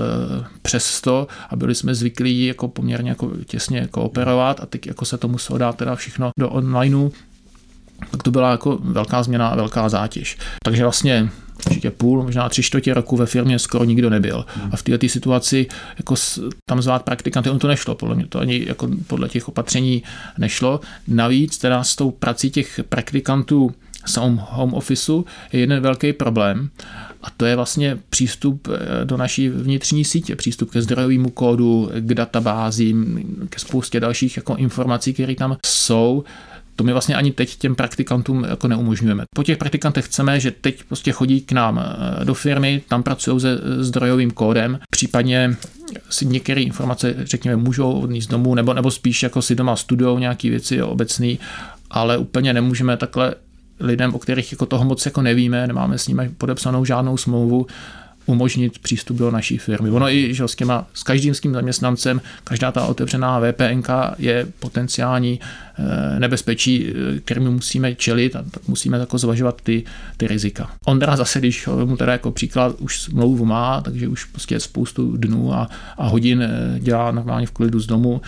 přes 0.63 0.85
100 0.85 1.27
a 1.51 1.57
byli 1.57 1.75
jsme 1.75 1.95
zvyklí 1.95 2.47
jako 2.47 2.69
poměrně 2.69 3.11
jako 3.11 3.31
těsně 3.47 3.89
kooperovat 3.91 4.61
a 4.61 4.67
teď 4.67 4.87
jako 4.87 5.05
se 5.05 5.19
to 5.19 5.29
muselo 5.29 5.59
dát 5.59 5.77
teda 5.77 5.95
všechno 5.95 6.31
do 6.39 6.51
onlineu, 6.51 7.11
tak 8.11 8.23
to 8.23 8.31
byla 8.31 8.51
jako 8.51 8.79
velká 8.83 9.23
změna 9.23 9.49
a 9.49 9.57
velká 9.57 9.89
zátěž. 9.89 10.39
Takže 10.65 10.83
vlastně 10.83 11.29
určitě 11.67 11.91
půl, 11.91 12.23
možná 12.23 12.49
tři 12.49 12.63
čtvrtě 12.63 12.95
roku 12.95 13.17
ve 13.17 13.27
firmě 13.27 13.59
skoro 13.59 13.85
nikdo 13.85 14.11
nebyl. 14.11 14.45
A 14.71 14.77
v 14.77 14.83
této 14.83 15.09
situaci 15.09 15.67
jako 15.99 16.15
tam 16.69 16.83
zvát 16.83 17.03
praktikanty, 17.03 17.51
on 17.51 17.59
to 17.59 17.69
nešlo, 17.69 17.95
podle 17.95 18.15
mě 18.15 18.27
to 18.27 18.39
ani 18.39 18.65
jako 18.67 18.89
podle 19.07 19.29
těch 19.29 19.49
opatření 19.49 20.03
nešlo. 20.39 20.81
Navíc 21.09 21.59
teda 21.59 21.85
s 21.85 21.97
tou 21.97 22.11
prací 22.11 22.51
těch 22.51 22.81
praktikantů 22.89 23.75
z 24.07 24.17
home 24.17 24.75
officeu 24.75 25.25
je 25.53 25.61
jeden 25.61 25.81
velký 25.81 26.13
problém 26.13 26.71
a 27.23 27.31
to 27.31 27.47
je 27.47 27.57
vlastně 27.57 27.99
přístup 28.11 28.69
eh, 28.69 29.05
do 29.05 29.17
naší 29.17 29.49
vnitřní 29.49 30.05
sítě, 30.05 30.37
přístup 30.37 30.71
ke 30.71 30.83
zdrojovému 30.83 31.31
kódu, 31.31 31.91
k 31.95 32.15
databázím, 32.15 33.25
ke 33.51 33.59
spoustě 33.59 34.01
dalších 34.01 34.37
jako 34.37 34.57
informací, 34.57 35.15
které 35.15 35.35
tam 35.35 35.57
jsou 35.67 36.25
to 36.77 36.85
my 36.85 36.93
vlastně 36.93 37.15
ani 37.15 37.33
teď 37.33 37.57
těm 37.57 37.75
praktikantům 37.75 38.45
jako 38.49 38.69
neumožňujeme. 38.69 39.25
Po 39.35 39.43
těch 39.43 39.59
praktikantech 39.59 40.05
chceme, 40.05 40.41
že 40.41 40.51
teď 40.51 40.85
prostě 40.85 41.13
chodí 41.13 41.41
k 41.41 41.53
nám 41.53 41.79
eh, 41.79 42.25
do 42.25 42.35
firmy, 42.35 42.83
tam 42.89 43.03
pracují 43.03 43.41
se 43.41 43.59
zdrojovým 43.79 44.31
kódem, 44.31 44.79
případně 44.91 45.57
si 46.11 46.27
některé 46.27 46.61
informace, 46.61 47.15
řekněme, 47.19 47.57
můžou 47.57 47.93
odníst 47.93 48.31
domů, 48.31 48.55
nebo, 48.55 48.75
nebo 48.75 48.91
spíš 48.91 49.23
jako 49.23 49.43
si 49.43 49.55
doma 49.55 49.77
studují 49.77 50.21
nějaké 50.21 50.51
věci 50.51 50.83
obecné, 50.83 51.35
ale 51.91 52.19
úplně 52.19 52.53
nemůžeme 52.53 52.97
takhle 52.97 53.35
lidem, 53.83 54.15
o 54.15 54.19
kterých 54.19 54.53
jako 54.53 54.67
toho 54.67 54.85
moc 54.85 55.07
jako 55.07 55.23
nevíme, 55.23 55.67
nemáme 55.67 55.99
s 55.99 56.09
nimi 56.09 56.31
podepsanou 56.39 56.85
žádnou 56.85 57.17
smlouvu, 57.17 57.67
umožnit 58.27 58.79
přístup 58.79 59.17
do 59.17 59.31
naší 59.31 59.59
firmy. 59.59 59.91
Ono 59.91 60.09
i 60.09 60.35
že 60.35 60.49
s, 60.49 60.55
těma, 60.55 60.87
s 60.95 61.03
každým 61.03 61.35
s 61.35 61.41
tím 61.41 61.53
zaměstnancem, 61.53 62.21
každá 62.45 62.73
ta 62.73 62.87
otevřená 62.87 63.41
VPN 63.41 63.83
je 64.19 64.47
potenciální 64.59 65.41
eh, 65.79 66.21
nebezpečí, 66.21 66.87
eh, 66.87 67.21
kterými 67.21 67.51
musíme 67.51 67.95
čelit 67.95 68.37
a 68.37 68.43
tak 68.51 68.69
musíme 68.69 68.99
jako 68.99 69.19
zvažovat 69.19 69.61
ty, 69.63 69.85
ty 70.17 70.27
rizika. 70.27 70.71
Ondra 70.87 71.17
zase, 71.17 71.39
když 71.39 71.69
mu 71.85 71.97
teda 71.97 72.13
jako 72.13 72.31
příklad 72.31 72.77
už 72.79 73.01
smlouvu 73.01 73.45
má, 73.45 73.81
takže 73.81 74.09
už 74.09 74.25
prostě 74.25 74.61
spoustu 74.61 75.17
dnů 75.17 75.55
a, 75.55 75.69
a 75.99 76.09
hodin 76.09 76.43
eh, 76.43 76.81
dělá 76.81 77.11
normálně 77.11 77.47
v 77.47 77.51
klidu 77.51 77.81
z 77.81 77.87
domu, 77.87 78.21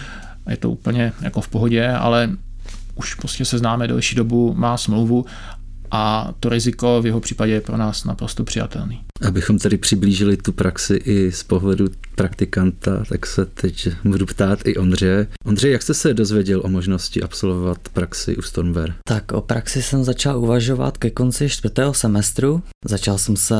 je 0.50 0.56
to 0.56 0.70
úplně 0.70 1.12
jako 1.22 1.40
v 1.40 1.48
pohodě, 1.48 1.88
ale 1.88 2.30
už 2.94 3.14
prostě 3.14 3.44
se 3.44 3.58
známe 3.58 3.88
delší 3.88 4.16
dobu, 4.16 4.54
má 4.54 4.76
smlouvu 4.76 5.24
a 5.90 6.32
to 6.40 6.48
riziko 6.48 7.02
v 7.02 7.06
jeho 7.06 7.20
případě 7.20 7.52
je 7.52 7.60
pro 7.60 7.76
nás 7.76 8.04
naprosto 8.04 8.44
přijatelný. 8.44 9.00
Abychom 9.26 9.58
tady 9.58 9.76
přiblížili 9.76 10.36
tu 10.36 10.52
praxi 10.52 10.94
i 10.94 11.32
z 11.32 11.42
pohledu 11.42 11.88
praktikanta, 12.14 13.04
tak 13.08 13.26
se 13.26 13.46
teď 13.46 13.88
budu 14.04 14.26
ptát 14.26 14.58
i 14.64 14.76
Ondře. 14.76 15.26
Ondře, 15.44 15.68
jak 15.68 15.82
jste 15.82 15.94
se 15.94 16.14
dozvěděl 16.14 16.60
o 16.64 16.68
možnosti 16.68 17.22
absolvovat 17.22 17.78
praxi 17.92 18.36
u 18.36 18.42
Stormware? 18.42 18.94
Tak 19.08 19.32
o 19.32 19.40
praxi 19.40 19.82
jsem 19.82 20.04
začal 20.04 20.38
uvažovat 20.38 20.98
ke 20.98 21.10
konci 21.10 21.48
čtvrtého 21.48 21.94
semestru. 21.94 22.62
Začal 22.84 23.18
jsem 23.18 23.36
se 23.36 23.54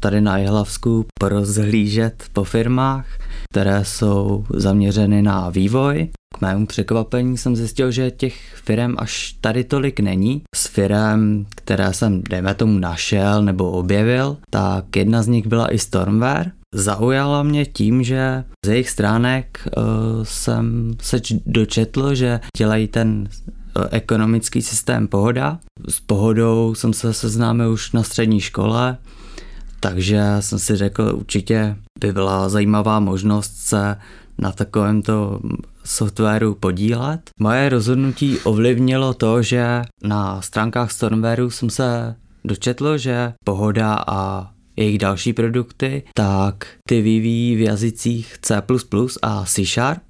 tady 0.00 0.20
na 0.20 0.38
Jihlavsku 0.38 1.06
porozhlížet 1.20 2.24
po 2.32 2.44
firmách, 2.44 3.06
které 3.50 3.84
jsou 3.84 4.44
zaměřeny 4.54 5.22
na 5.22 5.50
vývoj 5.50 6.08
k 6.34 6.40
mému 6.40 6.66
překvapení 6.66 7.38
jsem 7.38 7.56
zjistil, 7.56 7.90
že 7.90 8.10
těch 8.10 8.54
firm 8.64 8.94
až 8.98 9.36
tady 9.40 9.64
tolik 9.64 10.00
není. 10.00 10.42
S 10.54 10.66
firem, 10.66 11.46
které 11.54 11.92
jsem, 11.92 12.22
dejme 12.30 12.54
tomu, 12.54 12.78
našel 12.78 13.42
nebo 13.42 13.70
objevil, 13.70 14.36
tak 14.50 14.96
jedna 14.96 15.22
z 15.22 15.26
nich 15.26 15.46
byla 15.46 15.74
i 15.74 15.78
Stormware. 15.78 16.52
Zaujala 16.74 17.42
mě 17.42 17.66
tím, 17.66 18.02
že 18.02 18.44
z 18.66 18.68
jejich 18.68 18.90
stránek 18.90 19.68
uh, 19.76 19.82
jsem 20.22 20.94
se 21.02 21.20
dočetl, 21.46 22.14
že 22.14 22.40
dělají 22.56 22.88
ten 22.88 23.28
uh, 23.76 23.84
ekonomický 23.90 24.62
systém 24.62 25.08
Pohoda. 25.08 25.58
S 25.88 26.00
Pohodou 26.00 26.74
jsem 26.74 26.92
se 26.92 27.14
seznámil 27.14 27.70
už 27.72 27.92
na 27.92 28.02
střední 28.02 28.40
škole, 28.40 28.96
takže 29.80 30.22
jsem 30.40 30.58
si 30.58 30.76
řekl, 30.76 31.12
určitě 31.14 31.76
by 32.00 32.12
byla 32.12 32.48
zajímavá 32.48 33.00
možnost 33.00 33.56
se 33.56 33.96
na 34.38 34.52
takovémto 34.52 35.40
softwaru 35.84 36.54
podílet. 36.54 37.30
Moje 37.38 37.68
rozhodnutí 37.68 38.38
ovlivnilo 38.38 39.14
to, 39.14 39.42
že 39.42 39.82
na 40.02 40.42
stránkách 40.42 40.90
Stormwareu 40.90 41.50
jsem 41.50 41.70
se 41.70 42.14
dočetl, 42.44 42.98
že 42.98 43.32
Pohoda 43.44 44.04
a 44.06 44.50
jejich 44.76 44.98
další 44.98 45.32
produkty, 45.32 46.02
tak 46.14 46.66
ty 46.88 47.02
vyvíjí 47.02 47.56
v 47.56 47.60
jazycích 47.60 48.36
C++ 48.42 48.62
a 49.22 49.44
C 49.44 49.64
Sharp. 49.64 50.02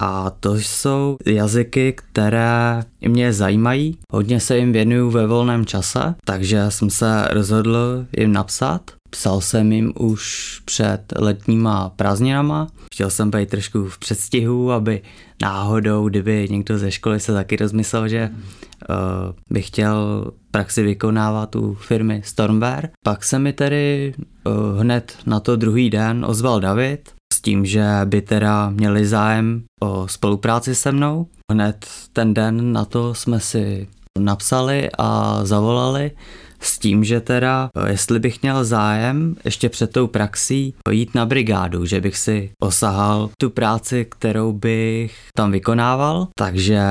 A 0.00 0.30
to 0.30 0.54
jsou 0.54 1.16
jazyky, 1.26 1.92
které 1.92 2.82
mě 3.00 3.32
zajímají. 3.32 3.98
Hodně 4.10 4.40
se 4.40 4.58
jim 4.58 4.72
věnuju 4.72 5.10
ve 5.10 5.26
volném 5.26 5.66
čase, 5.66 6.14
takže 6.24 6.64
jsem 6.68 6.90
se 6.90 7.28
rozhodl 7.30 8.06
jim 8.18 8.32
napsat. 8.32 8.90
Psal 9.10 9.40
jsem 9.40 9.72
jim 9.72 9.92
už 9.98 10.60
před 10.64 11.00
letníma 11.16 11.88
prázdninama. 11.88 12.66
Chtěl 12.94 13.10
jsem 13.10 13.30
být 13.30 13.50
trošku 13.50 13.88
v 13.88 13.98
předstihu, 13.98 14.72
aby 14.72 15.02
náhodou, 15.42 16.08
kdyby 16.08 16.48
někdo 16.50 16.78
ze 16.78 16.90
školy 16.90 17.20
se 17.20 17.32
taky 17.32 17.56
rozmyslel, 17.56 18.08
že 18.08 18.30
uh, 18.30 18.96
by 19.50 19.62
chtěl 19.62 20.24
praxi 20.50 20.82
vykonávat 20.82 21.56
u 21.56 21.74
firmy 21.74 22.22
Stormware. 22.24 22.88
Pak 23.04 23.24
se 23.24 23.38
mi 23.38 23.52
tedy 23.52 24.14
uh, 24.44 24.80
hned 24.80 25.16
na 25.26 25.40
to 25.40 25.56
druhý 25.56 25.90
den 25.90 26.24
ozval 26.28 26.60
David 26.60 27.12
s 27.32 27.40
tím, 27.40 27.66
že 27.66 27.84
by 28.04 28.22
teda 28.22 28.70
měli 28.70 29.06
zájem 29.06 29.62
o 29.82 30.08
spolupráci 30.08 30.74
se 30.74 30.92
mnou. 30.92 31.26
Hned 31.52 31.86
ten 32.12 32.34
den 32.34 32.72
na 32.72 32.84
to 32.84 33.14
jsme 33.14 33.40
si 33.40 33.88
napsali 34.18 34.88
a 34.98 35.40
zavolali 35.44 36.10
s 36.66 36.78
tím, 36.78 37.04
že 37.04 37.20
teda, 37.20 37.68
eh, 37.76 37.90
jestli 37.90 38.18
bych 38.18 38.42
měl 38.42 38.64
zájem 38.64 39.36
ještě 39.44 39.68
před 39.68 39.92
tou 39.92 40.06
praxí 40.06 40.74
jít 40.90 41.14
na 41.14 41.26
brigádu, 41.26 41.86
že 41.86 42.00
bych 42.00 42.16
si 42.16 42.50
osahal 42.62 43.30
tu 43.40 43.50
práci, 43.50 44.06
kterou 44.10 44.52
bych 44.52 45.28
tam 45.36 45.52
vykonával, 45.52 46.28
takže 46.38 46.82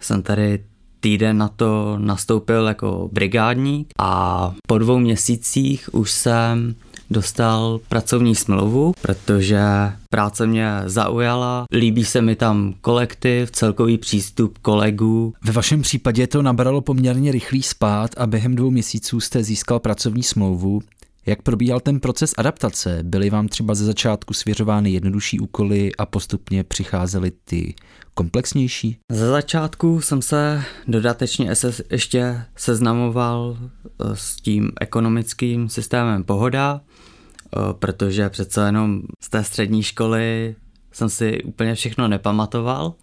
jsem 0.00 0.22
tady 0.22 0.58
týden 1.00 1.38
na 1.38 1.48
to 1.48 1.98
nastoupil 1.98 2.66
jako 2.66 3.08
brigádník 3.12 3.88
a 4.00 4.54
po 4.68 4.78
dvou 4.78 4.98
měsících 4.98 5.88
už 5.92 6.10
jsem 6.10 6.74
dostal 7.10 7.80
pracovní 7.88 8.34
smlouvu, 8.34 8.94
protože 9.02 9.60
práce 10.10 10.46
mě 10.46 10.68
zaujala, 10.86 11.64
líbí 11.72 12.04
se 12.04 12.22
mi 12.22 12.36
tam 12.36 12.74
kolektiv, 12.80 13.50
celkový 13.50 13.98
přístup 13.98 14.58
kolegů. 14.58 15.34
Ve 15.44 15.52
vašem 15.52 15.82
případě 15.82 16.26
to 16.26 16.42
nabralo 16.42 16.80
poměrně 16.80 17.32
rychlý 17.32 17.62
spát 17.62 18.10
a 18.16 18.26
během 18.26 18.54
dvou 18.54 18.70
měsíců 18.70 19.20
jste 19.20 19.42
získal 19.42 19.78
pracovní 19.78 20.22
smlouvu. 20.22 20.80
Jak 21.26 21.42
probíhal 21.42 21.80
ten 21.80 22.00
proces 22.00 22.32
adaptace? 22.38 22.98
Byly 23.02 23.30
vám 23.30 23.48
třeba 23.48 23.74
ze 23.74 23.84
začátku 23.84 24.34
svěřovány 24.34 24.90
jednodušší 24.90 25.40
úkoly 25.40 25.92
a 25.98 26.06
postupně 26.06 26.64
přicházely 26.64 27.32
ty 27.44 27.74
komplexnější? 28.14 28.98
Ze 29.12 29.26
začátku 29.26 30.00
jsem 30.00 30.22
se 30.22 30.62
dodatečně 30.88 31.50
ještě 31.90 32.42
seznamoval 32.56 33.56
eh, 33.60 34.16
s 34.16 34.36
tím 34.36 34.72
ekonomickým 34.80 35.68
systémem 35.68 36.24
Pohoda, 36.24 36.80
protože 37.72 38.30
přece 38.30 38.60
jenom 38.60 39.02
z 39.20 39.28
té 39.28 39.44
střední 39.44 39.82
školy 39.82 40.54
jsem 40.92 41.08
si 41.08 41.42
úplně 41.42 41.74
všechno 41.74 42.08
nepamatoval 42.08 42.94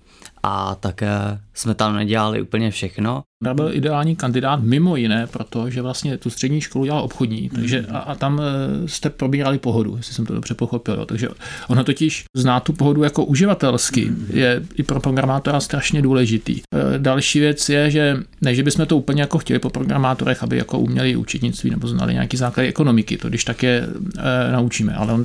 a 0.44 0.76
také 0.76 1.40
jsme 1.54 1.76
tam 1.76 1.96
nedělali 1.96 2.42
úplně 2.42 2.72
všechno. 2.72 3.24
Já 3.46 3.54
byl 3.54 3.70
ideální 3.74 4.16
kandidát 4.16 4.64
mimo 4.64 4.96
jiné, 4.96 5.28
protože 5.28 5.82
vlastně 5.82 6.18
tu 6.18 6.30
střední 6.30 6.62
školu 6.62 6.86
dělal 6.86 7.04
obchodní, 7.04 7.50
takže 7.50 7.86
a, 7.92 7.98
a 7.98 8.16
tam 8.16 8.42
e, 8.42 8.88
jste 8.88 9.10
probírali 9.10 9.58
pohodu, 9.58 9.98
jestli 9.98 10.14
jsem 10.14 10.26
to 10.26 10.34
dobře 10.34 10.54
pochopil. 10.54 10.96
Jo. 10.96 11.06
Takže 11.06 11.28
ono 11.68 11.84
totiž 11.84 12.24
zná 12.36 12.60
tu 12.60 12.74
pohodu 12.74 13.04
jako 13.04 13.26
uživatelsky, 13.26 14.12
je 14.34 14.64
i 14.76 14.84
pro 14.84 15.00
programátora 15.00 15.60
strašně 15.60 16.02
důležitý. 16.02 16.62
E, 16.62 17.00
další 17.00 17.40
věc 17.40 17.70
je, 17.70 17.92
že 17.92 18.18
ne, 18.42 18.56
že 18.56 18.64
bychom 18.64 18.86
to 18.86 18.98
úplně 18.98 19.22
jako 19.22 19.38
chtěli 19.38 19.60
po 19.60 19.70
programátorech, 19.70 20.44
aby 20.44 20.58
jako 20.58 20.80
uměli 20.80 21.16
učitnictví 21.16 21.70
nebo 21.70 21.88
znali 21.88 22.14
nějaký 22.14 22.38
základy 22.38 22.70
ekonomiky, 22.70 23.18
to 23.18 23.30
když 23.30 23.44
tak 23.44 23.64
je 23.64 23.88
e, 24.18 24.52
naučíme, 24.52 24.94
ale 24.94 25.14
on 25.14 25.24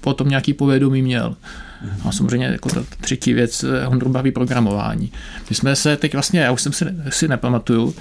potom 0.00 0.28
nějaký 0.28 0.52
povědomí 0.52 1.02
měl. 1.02 1.36
A 2.04 2.12
samozřejmě 2.12 2.46
jako 2.46 2.68
ta 2.68 2.84
třetí 3.00 3.32
věc, 3.32 3.64
eh, 3.64 3.84
Hondu 3.84 4.08
baví 4.08 4.32
programování. 4.32 5.12
My 5.50 5.56
jsme 5.56 5.76
se 5.76 5.96
teď 5.96 6.12
vlastně, 6.12 6.40
já 6.40 6.52
už 6.52 6.62
jsem 6.62 6.72
si, 6.72 6.84
si 7.08 7.28
nepamatuju, 7.28 7.94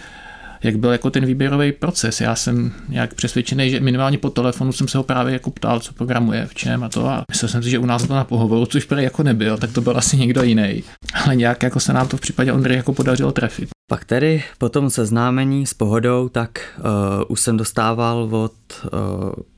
jak 0.64 0.78
byl 0.78 0.92
jako 0.92 1.10
ten 1.10 1.26
výběrový 1.26 1.72
proces. 1.72 2.22
Já 2.22 2.36
jsem 2.36 2.72
nějak 2.90 3.14
přesvědčený, 3.14 3.70
že 3.70 3.80
minimálně 3.80 4.18
po 4.18 4.30
telefonu 4.30 4.72
jsem 4.72 4.88
se 4.88 4.98
ho 4.98 5.04
právě 5.04 5.34
jako 5.34 5.52
ptal, 5.52 5.80
co 5.80 5.94
programuje, 5.94 6.48
v 6.48 6.56
čem 6.56 6.84
a 6.84 6.90
to. 6.90 7.08
A 7.08 7.24
myslel 7.32 7.50
jsem 7.50 7.64
si, 7.64 7.70
že 7.70 7.80
u 7.80 7.86
nás 7.86 8.06
byl 8.06 8.16
na 8.16 8.24
pohovoru, 8.24 8.66
což 8.66 8.86
prý 8.86 9.04
jako 9.04 9.24
nebyl, 9.24 9.58
tak 9.58 9.72
to 9.72 9.82
byl 9.82 9.98
asi 9.98 10.18
někdo 10.18 10.44
jiný. 10.44 10.84
Ale 11.26 11.36
nějak 11.36 11.64
jako 11.64 11.80
se 11.80 11.94
nám 11.94 12.08
to 12.08 12.18
v 12.18 12.22
případě 12.22 12.54
Ondry 12.54 12.76
jako 12.76 12.94
podařilo 12.94 13.32
trefit. 13.32 13.70
Pak 13.92 14.06
tedy 14.06 14.44
po 14.58 14.70
tom 14.70 14.90
seznámení 14.90 15.66
s 15.66 15.74
pohodou, 15.74 16.30
tak 16.30 16.50
uh, 16.78 16.84
už 17.28 17.42
jsem 17.42 17.58
dostával 17.58 18.30
od 18.32 18.54
uh, 18.84 18.90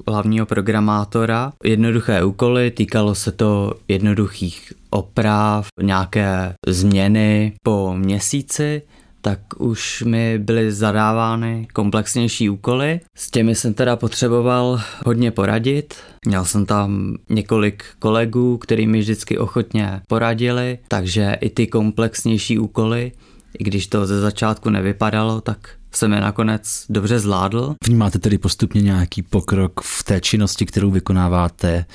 hlavního 0.07 0.45
programátora 0.45 1.51
jednoduché 1.63 2.23
úkoly, 2.23 2.71
týkalo 2.71 3.15
se 3.15 3.31
to 3.31 3.73
jednoduchých 3.87 4.73
oprav, 4.89 5.67
nějaké 5.81 6.53
změny 6.67 7.53
po 7.63 7.93
měsíci 7.97 8.81
tak 9.25 9.39
už 9.57 10.03
mi 10.07 10.39
byly 10.39 10.71
zadávány 10.71 11.67
komplexnější 11.73 12.49
úkoly. 12.49 12.99
S 13.17 13.31
těmi 13.31 13.55
jsem 13.55 13.73
teda 13.73 13.95
potřeboval 13.95 14.81
hodně 15.05 15.31
poradit. 15.31 15.93
Měl 16.25 16.45
jsem 16.45 16.65
tam 16.65 17.17
několik 17.29 17.83
kolegů, 17.99 18.57
kteří 18.57 18.87
mi 18.87 18.99
vždycky 18.99 19.37
ochotně 19.37 20.01
poradili, 20.07 20.79
takže 20.87 21.37
i 21.41 21.49
ty 21.49 21.67
komplexnější 21.67 22.59
úkoly, 22.59 23.11
i 23.59 23.63
když 23.63 23.87
to 23.87 24.05
ze 24.05 24.21
začátku 24.21 24.69
nevypadalo, 24.69 25.41
tak 25.41 25.69
jsem 25.91 26.13
je 26.13 26.21
nakonec 26.21 26.85
dobře 26.89 27.19
zvládl. 27.19 27.75
Vnímáte 27.85 28.19
tedy 28.19 28.37
postupně 28.37 28.81
nějaký 28.81 29.21
pokrok 29.21 29.81
v 29.81 30.03
té 30.03 30.21
činnosti, 30.21 30.65
kterou 30.65 30.91
vykonáváte 30.91 31.85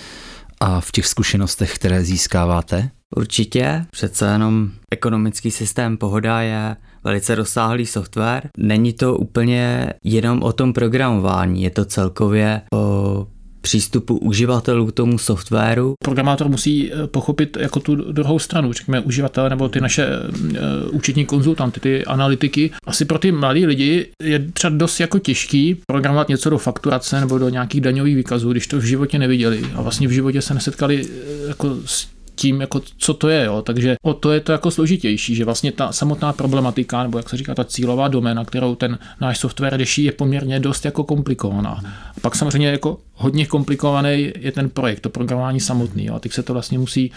a 0.60 0.80
v 0.80 0.92
těch 0.92 1.06
zkušenostech, 1.06 1.74
které 1.74 2.04
získáváte? 2.04 2.90
Určitě, 3.16 3.86
přece 3.90 4.26
jenom 4.26 4.70
ekonomický 4.90 5.50
systém 5.50 5.96
Pohoda 5.96 6.40
je 6.40 6.76
velice 7.04 7.34
rozsáhlý 7.34 7.86
software. 7.86 8.48
Není 8.58 8.92
to 8.92 9.16
úplně 9.16 9.92
jenom 10.04 10.42
o 10.42 10.52
tom 10.52 10.72
programování, 10.72 11.62
je 11.62 11.70
to 11.70 11.84
celkově 11.84 12.62
o 12.72 13.26
přístupu 13.60 14.16
uživatelů 14.16 14.86
k 14.86 14.92
tomu 14.92 15.18
softwaru. 15.18 15.94
Programátor 16.04 16.48
musí 16.48 16.92
eh, 16.92 17.06
pochopit 17.06 17.56
jako 17.60 17.80
tu 17.80 17.94
druhou 18.12 18.38
stranu, 18.38 18.72
řekněme 18.72 19.00
uživatele 19.00 19.50
nebo 19.50 19.68
ty 19.68 19.80
naše 19.80 20.08
uh, 20.08 20.46
účetní 20.90 21.26
konzultanty, 21.26 21.80
ty 21.80 22.04
analytiky. 22.04 22.70
Asi 22.86 23.04
pro 23.04 23.18
ty 23.18 23.32
mladí 23.32 23.66
lidi 23.66 24.06
je 24.22 24.38
třeba 24.38 24.76
dost 24.76 25.00
jako 25.00 25.18
těžký 25.18 25.76
programovat 25.86 26.28
něco 26.28 26.50
do 26.50 26.58
fakturace 26.58 27.20
nebo 27.20 27.38
do 27.38 27.48
nějakých 27.48 27.80
daňových 27.80 28.16
výkazů, 28.16 28.52
když 28.52 28.66
to 28.66 28.78
v 28.78 28.84
životě 28.84 29.18
neviděli 29.18 29.62
a 29.74 29.82
vlastně 29.82 30.08
v 30.08 30.10
životě 30.10 30.42
se 30.42 30.54
nesetkali 30.54 31.06
eh, 31.06 31.48
jako 31.48 31.76
s 31.86 32.06
tím, 32.40 32.60
jako 32.60 32.80
co 32.98 33.14
to 33.14 33.28
je. 33.28 33.44
Jo. 33.44 33.62
Takže 33.62 33.96
o 34.02 34.14
to 34.14 34.32
je 34.32 34.40
to 34.40 34.52
jako 34.52 34.70
složitější, 34.70 35.34
že 35.34 35.44
vlastně 35.44 35.72
ta 35.72 35.92
samotná 35.92 36.32
problematika, 36.32 37.02
nebo 37.02 37.18
jak 37.18 37.28
se 37.28 37.36
říká, 37.36 37.54
ta 37.54 37.64
cílová 37.64 38.08
doména, 38.08 38.44
kterou 38.44 38.74
ten 38.74 38.98
náš 39.20 39.38
software 39.38 39.78
řeší, 39.78 40.04
je 40.04 40.12
poměrně 40.12 40.60
dost 40.60 40.84
jako 40.84 41.04
komplikovaná. 41.04 41.80
A 42.16 42.20
pak 42.20 42.36
samozřejmě 42.36 42.68
jako 42.68 42.98
hodně 43.14 43.46
komplikovaný 43.46 44.32
je 44.38 44.52
ten 44.52 44.70
projekt, 44.70 45.00
to 45.00 45.10
programování 45.10 45.60
samotný. 45.60 46.04
Jo. 46.04 46.14
A 46.14 46.18
teď 46.18 46.32
se 46.32 46.42
to 46.42 46.52
vlastně 46.52 46.78
musí 46.78 47.12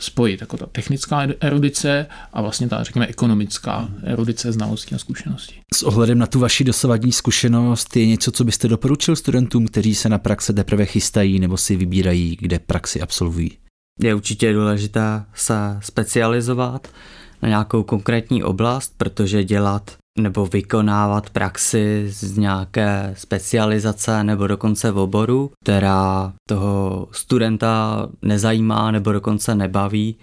spojit, 0.00 0.40
jako 0.40 0.56
ta 0.56 0.66
technická 0.66 1.26
erudice 1.40 2.06
a 2.32 2.42
vlastně 2.42 2.68
ta, 2.68 2.82
řekněme, 2.82 3.06
ekonomická 3.06 3.88
erudice 4.02 4.52
znalostí 4.52 4.94
a 4.94 4.98
zkušeností. 4.98 5.54
S 5.74 5.82
ohledem 5.82 6.18
na 6.18 6.26
tu 6.26 6.38
vaši 6.38 6.64
dosavadní 6.64 7.12
zkušenost 7.12 7.96
je 7.96 8.06
něco, 8.06 8.32
co 8.32 8.44
byste 8.44 8.68
doporučil 8.68 9.16
studentům, 9.16 9.66
kteří 9.66 9.94
se 9.94 10.08
na 10.08 10.18
praxe 10.18 10.52
teprve 10.52 10.86
chystají 10.86 11.38
nebo 11.38 11.56
si 11.56 11.76
vybírají, 11.76 12.36
kde 12.40 12.58
praxi 12.58 13.00
absolvují? 13.00 13.50
Je 14.00 14.14
určitě 14.14 14.52
důležité 14.52 15.24
se 15.34 15.78
specializovat 15.80 16.88
na 17.42 17.48
nějakou 17.48 17.82
konkrétní 17.82 18.42
oblast, 18.42 18.94
protože 18.96 19.44
dělat 19.44 19.96
nebo 20.18 20.46
vykonávat 20.46 21.30
praxi 21.30 22.06
z 22.08 22.38
nějaké 22.38 23.14
specializace 23.16 24.24
nebo 24.24 24.46
dokonce 24.46 24.90
v 24.90 24.98
oboru, 24.98 25.50
která 25.64 26.32
toho 26.48 27.08
studenta 27.12 28.08
nezajímá 28.22 28.90
nebo 28.90 29.12
dokonce 29.12 29.54
nebaví, 29.54 30.16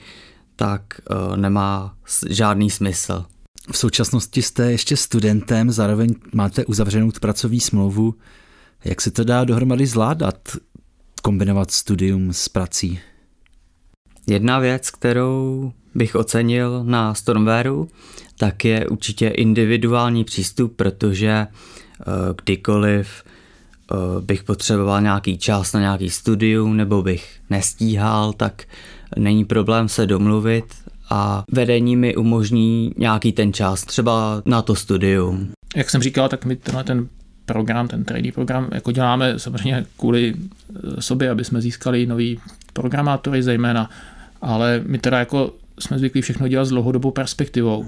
tak 0.56 0.82
uh, 1.30 1.38
nemá 1.38 1.96
žádný 2.30 2.70
smysl. 2.70 3.26
V 3.72 3.78
současnosti 3.78 4.42
jste 4.42 4.72
ještě 4.72 4.98
studentem, 4.98 5.72
zároveň 5.72 6.16
máte 6.34 6.66
uzavřenou 6.66 7.12
pracovní 7.22 7.60
smlouvu. 7.60 8.16
Jak 8.84 9.02
se 9.02 9.12
to 9.12 9.24
dá 9.24 9.44
dohromady 9.44 9.88
zvládat, 9.88 10.36
kombinovat 11.22 11.72
studium 11.72 12.34
s 12.34 12.50
prací? 12.50 13.00
Jedna 14.28 14.60
věc, 14.60 14.90
kterou 14.92 15.72
bych 15.96 16.16
ocenil 16.16 16.84
na 16.84 17.14
Stormwareu, 17.14 17.88
tak 18.38 18.66
je 18.66 18.88
určitě 18.88 19.28
individuální 19.28 20.24
přístup, 20.24 20.76
protože 20.76 21.30
eh, 21.30 22.04
kdykoliv 22.44 23.24
eh, 23.24 23.96
bych 24.22 24.44
potřeboval 24.44 25.02
nějaký 25.02 25.38
čas 25.38 25.74
na 25.74 25.80
nějaký 25.80 26.10
studium 26.10 26.78
nebo 26.78 27.02
bych 27.02 27.40
nestíhal, 27.50 28.34
tak 28.34 28.64
není 29.18 29.46
problém 29.46 29.90
se 29.90 30.06
domluvit 30.06 30.66
a 31.10 31.44
vedení 31.52 31.96
mi 31.96 32.16
umožní 32.16 32.92
nějaký 32.98 33.32
ten 33.32 33.54
čas, 33.54 33.84
třeba 33.84 34.42
na 34.46 34.62
to 34.62 34.76
studium. 34.76 35.50
Jak 35.76 35.90
jsem 35.90 36.02
říkal, 36.02 36.30
tak 36.30 36.46
my 36.46 36.56
tenhle 36.56 36.84
ten 36.84 37.08
program, 37.46 37.88
ten 37.88 38.04
trading 38.04 38.34
program, 38.34 38.70
jako 38.72 38.92
děláme 38.92 39.40
samozřejmě 39.40 39.86
kvůli 39.98 40.34
eh, 40.34 41.02
sobě, 41.02 41.30
aby 41.30 41.44
jsme 41.44 41.62
získali 41.62 42.06
nový 42.06 42.40
programátory, 42.74 43.44
zejména 43.44 43.90
ale 44.46 44.82
my 44.86 44.98
teda 44.98 45.20
jako 45.20 45.54
jsme 45.80 46.00
zvyklí 46.00 46.22
všechno 46.22 46.48
dělat 46.48 46.66
s 46.66 46.70
dlouhodobou 46.70 47.12
perspektivou. 47.12 47.86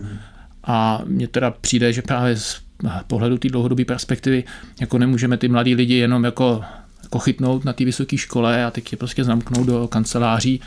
A 0.64 1.02
mně 1.06 1.28
teda 1.28 1.52
přijde, 1.52 1.94
že 1.94 2.02
právě 2.02 2.36
z 2.36 2.62
pohledu 3.08 3.38
té 3.38 3.48
dlouhodobé 3.50 3.86
perspektivy 3.86 4.44
jako 4.82 4.98
nemůžeme 4.98 5.38
ty 5.38 5.48
mladí 5.48 5.76
lidi 5.76 5.94
jenom 5.94 6.24
jako, 6.24 6.62
jako 7.04 7.20
chytnout 7.20 7.66
na 7.66 7.74
té 7.74 7.86
vysoké 7.86 8.18
škole 8.18 8.66
a 8.66 8.72
teď 8.72 8.92
je 8.92 8.98
prostě 8.98 9.24
zamknout 9.24 9.68
do 9.68 9.88
kanceláří, 9.88 10.62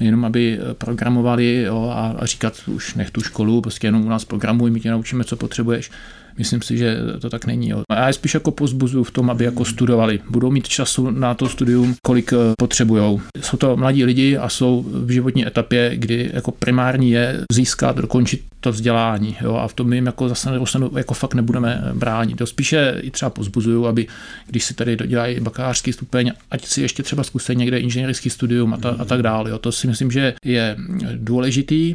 jenom 0.00 0.24
aby 0.24 0.58
programovali 0.72 1.62
jo, 1.62 1.92
a, 1.94 2.14
a 2.18 2.26
říkat 2.26 2.54
už 2.66 2.94
nech 2.94 3.10
tu 3.10 3.22
školu, 3.22 3.60
prostě 3.60 3.86
jenom 3.86 4.06
u 4.06 4.08
nás 4.08 4.24
programuj, 4.24 4.70
my 4.70 4.80
tě 4.80 4.90
naučíme, 4.90 5.24
co 5.24 5.36
potřebuješ. 5.36 5.90
Myslím 6.38 6.62
si, 6.62 6.78
že 6.78 6.96
to 7.20 7.30
tak 7.30 7.46
není. 7.46 7.68
Jo. 7.68 7.82
A 7.90 7.94
já 7.94 8.06
je 8.06 8.12
spíš 8.12 8.34
jako 8.34 8.50
pozbuzuju 8.50 9.04
v 9.04 9.10
tom, 9.10 9.30
aby 9.30 9.44
jako 9.44 9.64
studovali. 9.64 10.20
Budou 10.30 10.50
mít 10.50 10.68
času 10.68 11.10
na 11.10 11.34
to 11.34 11.48
studium, 11.48 11.94
kolik 12.06 12.32
eh, 12.32 12.36
potřebují. 12.58 13.20
Jsou 13.40 13.56
to 13.56 13.76
mladí 13.76 14.04
lidi 14.04 14.36
a 14.36 14.48
jsou 14.48 14.84
v 14.88 15.10
životní 15.10 15.46
etapě, 15.46 15.92
kdy 15.94 16.30
jako 16.32 16.50
primární 16.50 17.10
je 17.10 17.40
získat, 17.52 17.96
dokončit 17.96 18.42
to 18.60 18.72
vzdělání. 18.72 19.36
Jo? 19.40 19.54
A 19.54 19.68
v 19.68 19.74
tom 19.74 19.88
my 19.88 19.96
jim 19.96 20.06
jako 20.06 20.28
zase 20.28 20.50
jako 20.96 21.14
fakt 21.14 21.34
nebudeme 21.34 21.82
bránit. 21.94 22.38
To 22.38 22.46
spíše 22.46 22.98
i 23.00 23.10
třeba 23.10 23.30
pozbuzuju, 23.30 23.86
aby 23.86 24.06
když 24.46 24.64
si 24.64 24.74
tady 24.74 24.96
dodělají 24.96 25.40
bakalářský 25.40 25.92
stupeň, 25.92 26.32
ať 26.50 26.66
si 26.66 26.82
ještě 26.82 27.02
třeba 27.02 27.22
zkusí 27.22 27.56
někde 27.56 27.78
inženýrský 27.78 28.30
studium 28.30 28.74
a, 28.74 28.76
ta, 28.76 28.96
a 28.98 29.04
tak 29.04 29.22
dále. 29.22 29.50
Jo? 29.50 29.58
To 29.58 29.72
si 29.72 29.86
myslím, 29.86 30.10
že 30.10 30.34
je 30.44 30.76
důležitý. 31.16 31.94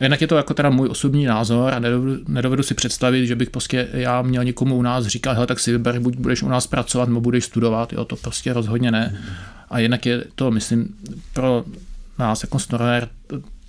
Jinak 0.00 0.20
je 0.20 0.26
to 0.26 0.36
jako 0.36 0.54
teda 0.54 0.70
můj 0.70 0.88
osobní 0.88 1.24
názor 1.24 1.74
a 1.74 1.78
nedovedu, 1.78 2.16
nedovedu 2.28 2.62
si 2.62 2.74
představit, 2.74 3.26
že 3.26 3.36
bych 3.36 3.50
prostě 3.50 3.88
já 3.92 4.22
měl 4.22 4.44
někomu 4.44 4.76
u 4.76 4.82
nás 4.82 5.06
říkat, 5.06 5.32
hele, 5.32 5.46
tak 5.46 5.60
si 5.60 5.72
vyber, 5.72 6.00
buď 6.00 6.16
budeš 6.16 6.42
u 6.42 6.48
nás 6.48 6.66
pracovat, 6.66 7.08
nebo 7.08 7.20
budeš 7.20 7.44
studovat, 7.44 7.92
jo, 7.92 8.04
to 8.04 8.16
prostě 8.16 8.52
rozhodně 8.52 8.90
ne. 8.90 9.18
A 9.70 9.78
jinak 9.78 10.06
je 10.06 10.24
to, 10.34 10.50
myslím, 10.50 10.94
pro 11.32 11.64
nás 12.18 12.42
jako 12.42 12.58
Snorrer 12.58 13.08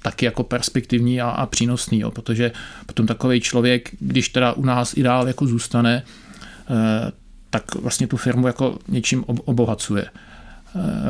taky 0.02 0.26
jako 0.26 0.44
perspektivní 0.44 1.22
a, 1.22 1.30
a 1.30 1.46
přínosný, 1.46 2.00
jo, 2.00 2.12
protože 2.12 2.52
potom 2.86 3.08
takový 3.08 3.42
člověk, 3.42 3.90
když 4.00 4.30
teda 4.30 4.54
u 4.54 4.66
nás 4.66 4.98
i 4.98 5.04
dál 5.04 5.28
jako 5.28 5.48
zůstane, 5.48 6.04
eh, 6.70 7.12
tak 7.50 7.76
vlastně 7.76 8.08
tu 8.08 8.18
firmu 8.18 8.48
jako 8.48 8.80
něčím 8.88 9.24
obohacuje. 9.24 10.06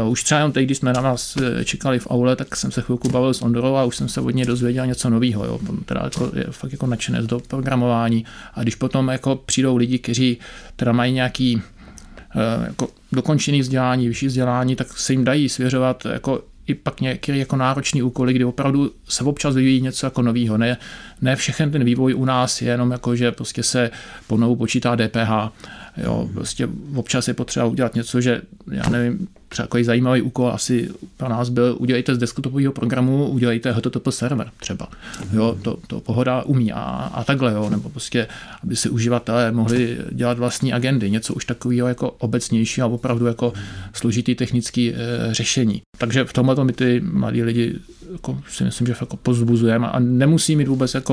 Uh, 0.02 0.10
už 0.10 0.24
třeba 0.24 0.39
jenom 0.39 0.52
teď, 0.52 0.65
když 0.65 0.78
jsme 0.78 0.93
na 0.93 1.02
nás 1.02 1.38
eh, 1.38 1.65
čekali 1.65 2.00
v 2.00 2.08
aule, 2.10 2.36
tak 2.36 2.56
jsem 2.56 2.72
se 2.72 2.82
chvilku 2.82 3.10
bavil 3.10 3.34
s 3.34 3.41
Ondorou 3.41 3.76
a 3.76 3.84
už 3.84 3.95
jsem 3.95 4.10
se 4.10 4.22
od 4.22 4.30
něj 4.30 4.45
dozvěděl 4.45 4.88
něco 4.88 5.10
nového. 5.10 5.45
Jo. 5.45 5.60
Teda 5.86 6.02
jako, 6.04 6.32
je 6.36 6.45
fakt 6.52 6.72
jako 6.72 6.88
nadšenec 6.88 7.26
do 7.26 7.39
programování. 7.39 8.26
A 8.54 8.62
když 8.62 8.76
potom 8.76 9.08
jako 9.08 9.36
přijdou 9.36 9.76
lidi, 9.76 10.00
kteří 10.00 10.38
teda 10.76 10.91
mají 10.91 11.13
nějaký 11.13 11.56
uh, 11.56 12.65
jako 12.65 12.88
dokončený 13.12 13.60
vzdělání, 13.62 14.08
vyšší 14.08 14.28
vzdělání, 14.28 14.76
tak 14.76 14.98
se 14.98 15.13
jim 15.13 15.24
dají 15.24 15.50
svěřovat 15.50 16.06
jako 16.06 16.41
i 16.69 16.76
pak 16.76 17.02
nějaké 17.02 17.38
jako 17.38 17.56
náročný 17.56 18.02
úkoly, 18.02 18.34
kdy 18.34 18.45
opravdu 18.45 18.91
se 19.08 19.24
občas 19.24 19.56
vyvíjí 19.56 19.82
něco 19.82 20.06
jako 20.06 20.22
nového. 20.22 20.58
Ne, 20.58 20.78
ne 21.21 21.36
všechen 21.36 21.71
ten 21.71 21.84
vývoj 21.84 22.15
u 22.15 22.25
nás 22.25 22.62
je 22.62 22.67
jenom 22.67 22.91
jako, 22.91 23.15
že 23.15 23.32
prostě 23.32 23.63
se 23.63 23.91
ponovu 24.27 24.55
počítá 24.55 24.95
DPH. 24.95 25.51
Jo, 25.97 26.29
prostě 26.34 26.67
občas 26.95 27.27
je 27.27 27.34
potřeba 27.34 27.65
udělat 27.65 27.95
něco, 27.95 28.21
že 28.21 28.41
já 28.71 28.89
nevím, 28.89 29.27
třeba 29.49 29.67
takový 29.67 29.84
zajímavý 29.84 30.21
úkol 30.21 30.51
asi 30.51 30.89
pro 31.17 31.29
nás 31.29 31.49
byl, 31.49 31.75
udělejte 31.79 32.15
z 32.15 32.17
desktopového 32.17 32.73
programu, 32.73 33.27
udělejte 33.27 33.71
HTTP 33.71 34.08
server 34.10 34.51
třeba. 34.60 34.88
Jo, 35.34 35.58
to, 35.62 35.77
to 35.88 35.99
pohoda 35.99 36.43
umí 36.43 36.71
a, 36.71 36.79
a 37.13 37.23
takhle, 37.23 37.53
jo, 37.53 37.69
nebo 37.69 37.89
prostě, 37.89 38.27
aby 38.63 38.75
si 38.75 38.89
uživatelé 38.89 39.51
mohli 39.51 39.97
dělat 40.12 40.39
vlastní 40.39 40.73
agendy, 40.73 41.12
něco 41.12 41.34
už 41.34 41.45
takového 41.45 41.88
jako 41.88 42.12
obecnější 42.12 42.82
a 42.82 42.88
opravdu 42.88 43.25
jako 43.25 43.53
složitý 43.93 44.36
technický 44.36 44.93
e, 44.93 44.95
řešení. 45.34 45.82
Takže 45.97 46.25
v 46.25 46.34
tomhle 46.34 46.63
my 46.63 46.73
ty 46.73 47.01
mladí 47.03 47.43
lidi 47.43 47.75
jako, 48.12 48.41
si 48.49 48.63
myslím, 48.63 48.88
že 48.88 48.95
jako 49.01 49.17
pozbuzujeme 49.17 49.88
a 49.88 49.99
nemusí 49.99 50.55
mít 50.55 50.67
vůbec 50.67 50.93
jako 50.93 51.09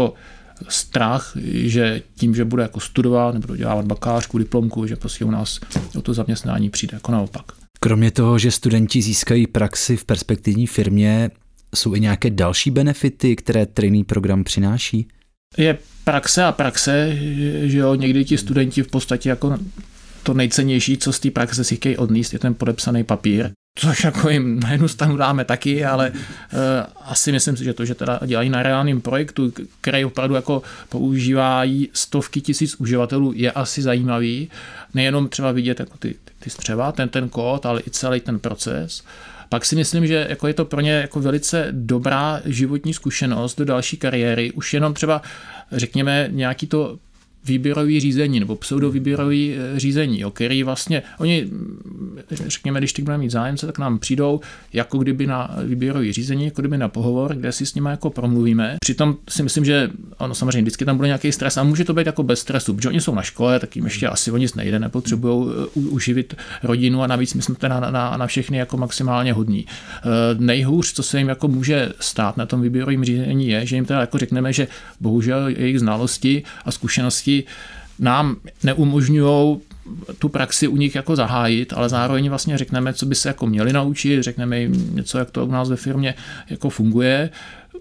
strach, 0.68 1.37
že 1.52 2.02
tím, 2.14 2.35
že 2.35 2.44
bude 2.44 2.62
jako 2.62 2.80
studovat 2.80 3.35
nebo 3.35 3.56
dělat 3.56 3.87
bakalářku, 3.87 4.38
diplomku, 4.38 4.87
že 4.87 4.96
prostě 4.96 5.24
u 5.24 5.30
nás 5.30 5.61
o 5.98 6.02
to 6.02 6.14
zaměstnání 6.14 6.70
přijde 6.70 6.94
jako 6.94 7.12
naopak. 7.12 7.44
Kromě 7.80 8.11
toho, 8.11 8.38
že 8.38 8.50
studenti 8.50 9.02
získají 9.02 9.46
praxi 9.46 9.96
v 9.96 10.04
perspektivní 10.04 10.66
firmě, 10.66 11.30
jsou 11.74 11.94
i 11.94 12.00
nějaké 12.00 12.30
další 12.30 12.70
benefity, 12.70 13.37
které 13.37 13.66
training 13.66 14.06
program 14.06 14.44
přináší? 14.44 15.09
Je 15.59 15.78
praxe 16.04 16.44
a 16.44 16.52
praxe, 16.52 17.16
že 17.62 17.78
jo, 17.78 17.94
někdy 17.94 18.24
ti 18.24 18.38
studenti 18.38 18.82
v 18.82 18.88
podstatě 18.88 19.28
jako 19.28 19.59
to 20.22 20.35
nejcennější, 20.35 20.98
co 20.98 21.12
z 21.12 21.20
té 21.20 21.30
praxe 21.30 21.64
si 21.64 21.76
chtějí 21.76 21.96
odníst, 21.96 22.32
je 22.32 22.38
ten 22.38 22.54
podepsaný 22.54 23.04
papír 23.04 23.50
což 23.78 24.04
jako 24.04 24.28
jim 24.30 24.60
na 24.60 24.72
jednu 24.72 24.88
stranu 24.88 25.16
dáme 25.16 25.44
taky, 25.44 25.84
ale 25.84 26.10
uh, 26.10 26.18
asi 27.04 27.32
myslím 27.32 27.56
si, 27.56 27.64
že 27.64 27.72
to, 27.72 27.84
že 27.84 27.94
teda 27.94 28.20
dělají 28.26 28.50
na 28.50 28.62
reálném 28.62 29.00
projektu, 29.00 29.52
který 29.80 30.04
opravdu 30.04 30.34
jako 30.34 30.62
používají 30.88 31.88
stovky 31.92 32.40
tisíc 32.40 32.74
uživatelů, 32.74 33.32
je 33.36 33.52
asi 33.52 33.82
zajímavý. 33.82 34.50
Nejenom 34.94 35.28
třeba 35.28 35.52
vidět 35.52 35.80
jako 35.80 35.98
ty, 35.98 36.14
ty 36.38 36.50
střeva, 36.50 36.92
ten, 36.92 37.08
ten 37.08 37.28
kód, 37.28 37.66
ale 37.66 37.82
i 37.86 37.90
celý 37.90 38.20
ten 38.20 38.38
proces. 38.38 39.02
Pak 39.48 39.64
si 39.64 39.76
myslím, 39.76 40.06
že 40.06 40.26
jako 40.28 40.46
je 40.46 40.54
to 40.54 40.64
pro 40.64 40.80
ně 40.80 40.92
jako 40.92 41.20
velice 41.20 41.68
dobrá 41.70 42.40
životní 42.44 42.94
zkušenost 42.94 43.58
do 43.58 43.64
další 43.64 43.96
kariéry. 43.96 44.52
Už 44.52 44.74
jenom 44.74 44.94
třeba, 44.94 45.22
řekněme, 45.72 46.28
nějaký 46.30 46.66
to 46.66 46.98
výběrový 47.46 48.00
řízení 48.00 48.40
nebo 48.40 48.56
pseudovýběrový 48.56 49.54
eh, 49.54 49.80
řízení, 49.80 50.20
jo, 50.20 50.30
který 50.30 50.62
vlastně, 50.62 51.02
oni, 51.18 51.44
mm, 51.44 52.18
řekněme, 52.30 52.80
když 52.80 52.92
teď 52.92 53.04
budeme 53.04 53.22
mít 53.22 53.30
zájemce, 53.30 53.66
tak 53.66 53.78
nám 53.78 53.98
přijdou 53.98 54.40
jako 54.72 54.98
kdyby 54.98 55.26
na 55.26 55.56
výběrový 55.64 56.12
řízení, 56.12 56.44
jako 56.44 56.62
kdyby 56.62 56.78
na 56.78 56.88
pohovor, 56.88 57.35
kde 57.35 57.52
si 57.52 57.66
s 57.66 57.74
nimi 57.74 57.88
jako 57.88 58.11
promluvíme. 58.11 58.76
Přitom 58.80 59.16
si 59.28 59.42
myslím, 59.42 59.64
že 59.64 59.90
ono 60.18 60.35
samozřejmě 60.35 60.62
vždycky 60.62 60.85
tam 60.85 60.96
bude 60.96 61.09
nějaký 61.09 61.32
stres 61.32 61.56
a 61.56 61.62
může 61.62 61.85
to 61.85 61.94
být 61.94 62.06
jako 62.06 62.22
bez 62.22 62.40
stresu, 62.40 62.74
protože 62.74 62.88
oni 62.88 63.00
jsou 63.00 63.14
na 63.14 63.22
škole, 63.22 63.61
tak 63.61 63.76
jim 63.76 63.85
ještě 63.85 64.09
asi 64.09 64.30
o 64.30 64.37
nic 64.37 64.54
nejde, 64.54 64.78
nepotřebují 64.78 65.50
eh, 65.50 65.78
uživit 65.78 66.35
rodinu 66.62 67.02
a 67.02 67.06
navíc 67.06 67.35
my 67.35 67.42
jsme 67.42 67.54
na, 67.68 67.80
na, 67.80 68.16
na 68.16 68.26
všechny 68.26 68.59
jako 68.59 68.76
maximálně 68.76 69.32
hodní. 69.32 69.66
Nejhůř, 70.38 70.92
co 70.92 71.02
se 71.02 71.18
jim 71.18 71.28
jako 71.28 71.48
může 71.48 71.92
stát 72.00 72.37
na 72.37 72.46
tom 72.46 72.62
výběrovém 72.62 73.04
řízení 73.04 73.48
je, 73.48 73.66
že 73.66 73.76
jim 73.76 73.85
teda 73.85 74.00
jako 74.00 74.18
řekneme, 74.18 74.52
že 74.52 74.68
bohužel 75.00 75.48
jejich 75.48 75.80
znalosti 75.80 76.42
a 76.64 76.72
zkušenosti 76.72 77.36
nám 77.99 78.37
neumožňují 78.64 79.57
tu 80.18 80.29
praxi 80.29 80.68
u 80.68 80.77
nich 80.77 80.94
jako 80.94 81.16
zahájit, 81.16 81.72
ale 81.72 81.88
zároveň 81.88 82.29
vlastně 82.29 82.59
řekneme, 82.59 82.94
co 82.94 83.07
by 83.07 83.14
se 83.14 83.29
jako 83.29 83.46
měli 83.46 83.72
naučit, 83.72 84.22
řekneme 84.22 84.61
jim 84.61 84.96
něco, 84.96 85.18
jak 85.18 85.31
to 85.31 85.46
u 85.46 85.51
nás 85.51 85.70
ve 85.70 85.77
firmě 85.77 86.14
jako 86.51 86.70
funguje. 86.70 87.31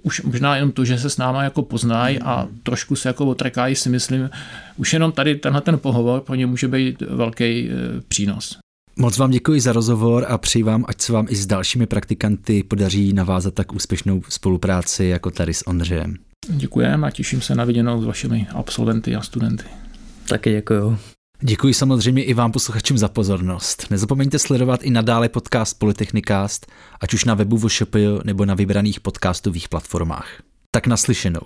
Už 0.01 0.21
možná 0.21 0.55
jenom 0.55 0.71
to, 0.71 0.85
že 0.85 0.97
se 0.97 1.09
s 1.09 1.17
náma 1.17 1.43
jako 1.43 1.61
poznají 1.61 2.19
a 2.19 2.47
trošku 2.63 2.95
se 2.95 3.09
jako 3.09 3.25
otrekají, 3.25 3.75
si 3.75 3.89
myslím, 3.89 4.29
už 4.77 4.93
jenom 4.93 5.11
tady 5.11 5.35
tenhle 5.35 5.61
ten 5.61 5.79
pohovor 5.79 6.21
pro 6.21 6.35
ně 6.35 6.45
může 6.45 6.67
být 6.67 7.01
velký 7.01 7.43
e, 7.43 7.71
přínos. 8.07 8.57
Moc 8.97 9.17
vám 9.17 9.31
děkuji 9.31 9.61
za 9.61 9.73
rozhovor 9.73 10.25
a 10.29 10.37
přeji 10.37 10.63
vám, 10.63 10.85
ať 10.87 11.01
se 11.01 11.13
vám 11.13 11.27
i 11.29 11.35
s 11.35 11.45
dalšími 11.45 11.85
praktikanty 11.85 12.63
podaří 12.63 13.13
navázat 13.13 13.53
tak 13.53 13.73
úspěšnou 13.73 14.21
spolupráci 14.29 15.05
jako 15.05 15.31
tady 15.31 15.53
s 15.53 15.67
Ondřejem. 15.67 16.15
Děkujeme 16.47 17.07
a 17.07 17.11
těším 17.11 17.41
se 17.41 17.55
na 17.55 17.63
viděnou 17.63 18.01
s 18.01 18.05
vašimi 18.05 18.47
absolventy 18.55 19.15
a 19.15 19.21
studenty. 19.21 19.65
Taky 20.27 20.51
děkuju. 20.51 20.97
Děkuji 21.41 21.73
samozřejmě 21.73 22.23
i 22.23 22.33
vám 22.33 22.51
posluchačům 22.51 22.97
za 22.97 23.07
pozornost. 23.07 23.87
Nezapomeňte 23.89 24.39
sledovat 24.39 24.83
i 24.83 24.89
nadále 24.89 25.29
podcast 25.29 25.79
Polytechnicast, 25.79 26.71
ať 27.01 27.13
už 27.13 27.25
na 27.25 27.33
webu 27.33 27.57
VŠPJ 27.57 28.07
nebo 28.23 28.45
na 28.45 28.53
vybraných 28.53 28.99
podcastových 28.99 29.69
platformách. 29.69 30.41
Tak 30.71 30.87
naslyšenou. 30.87 31.41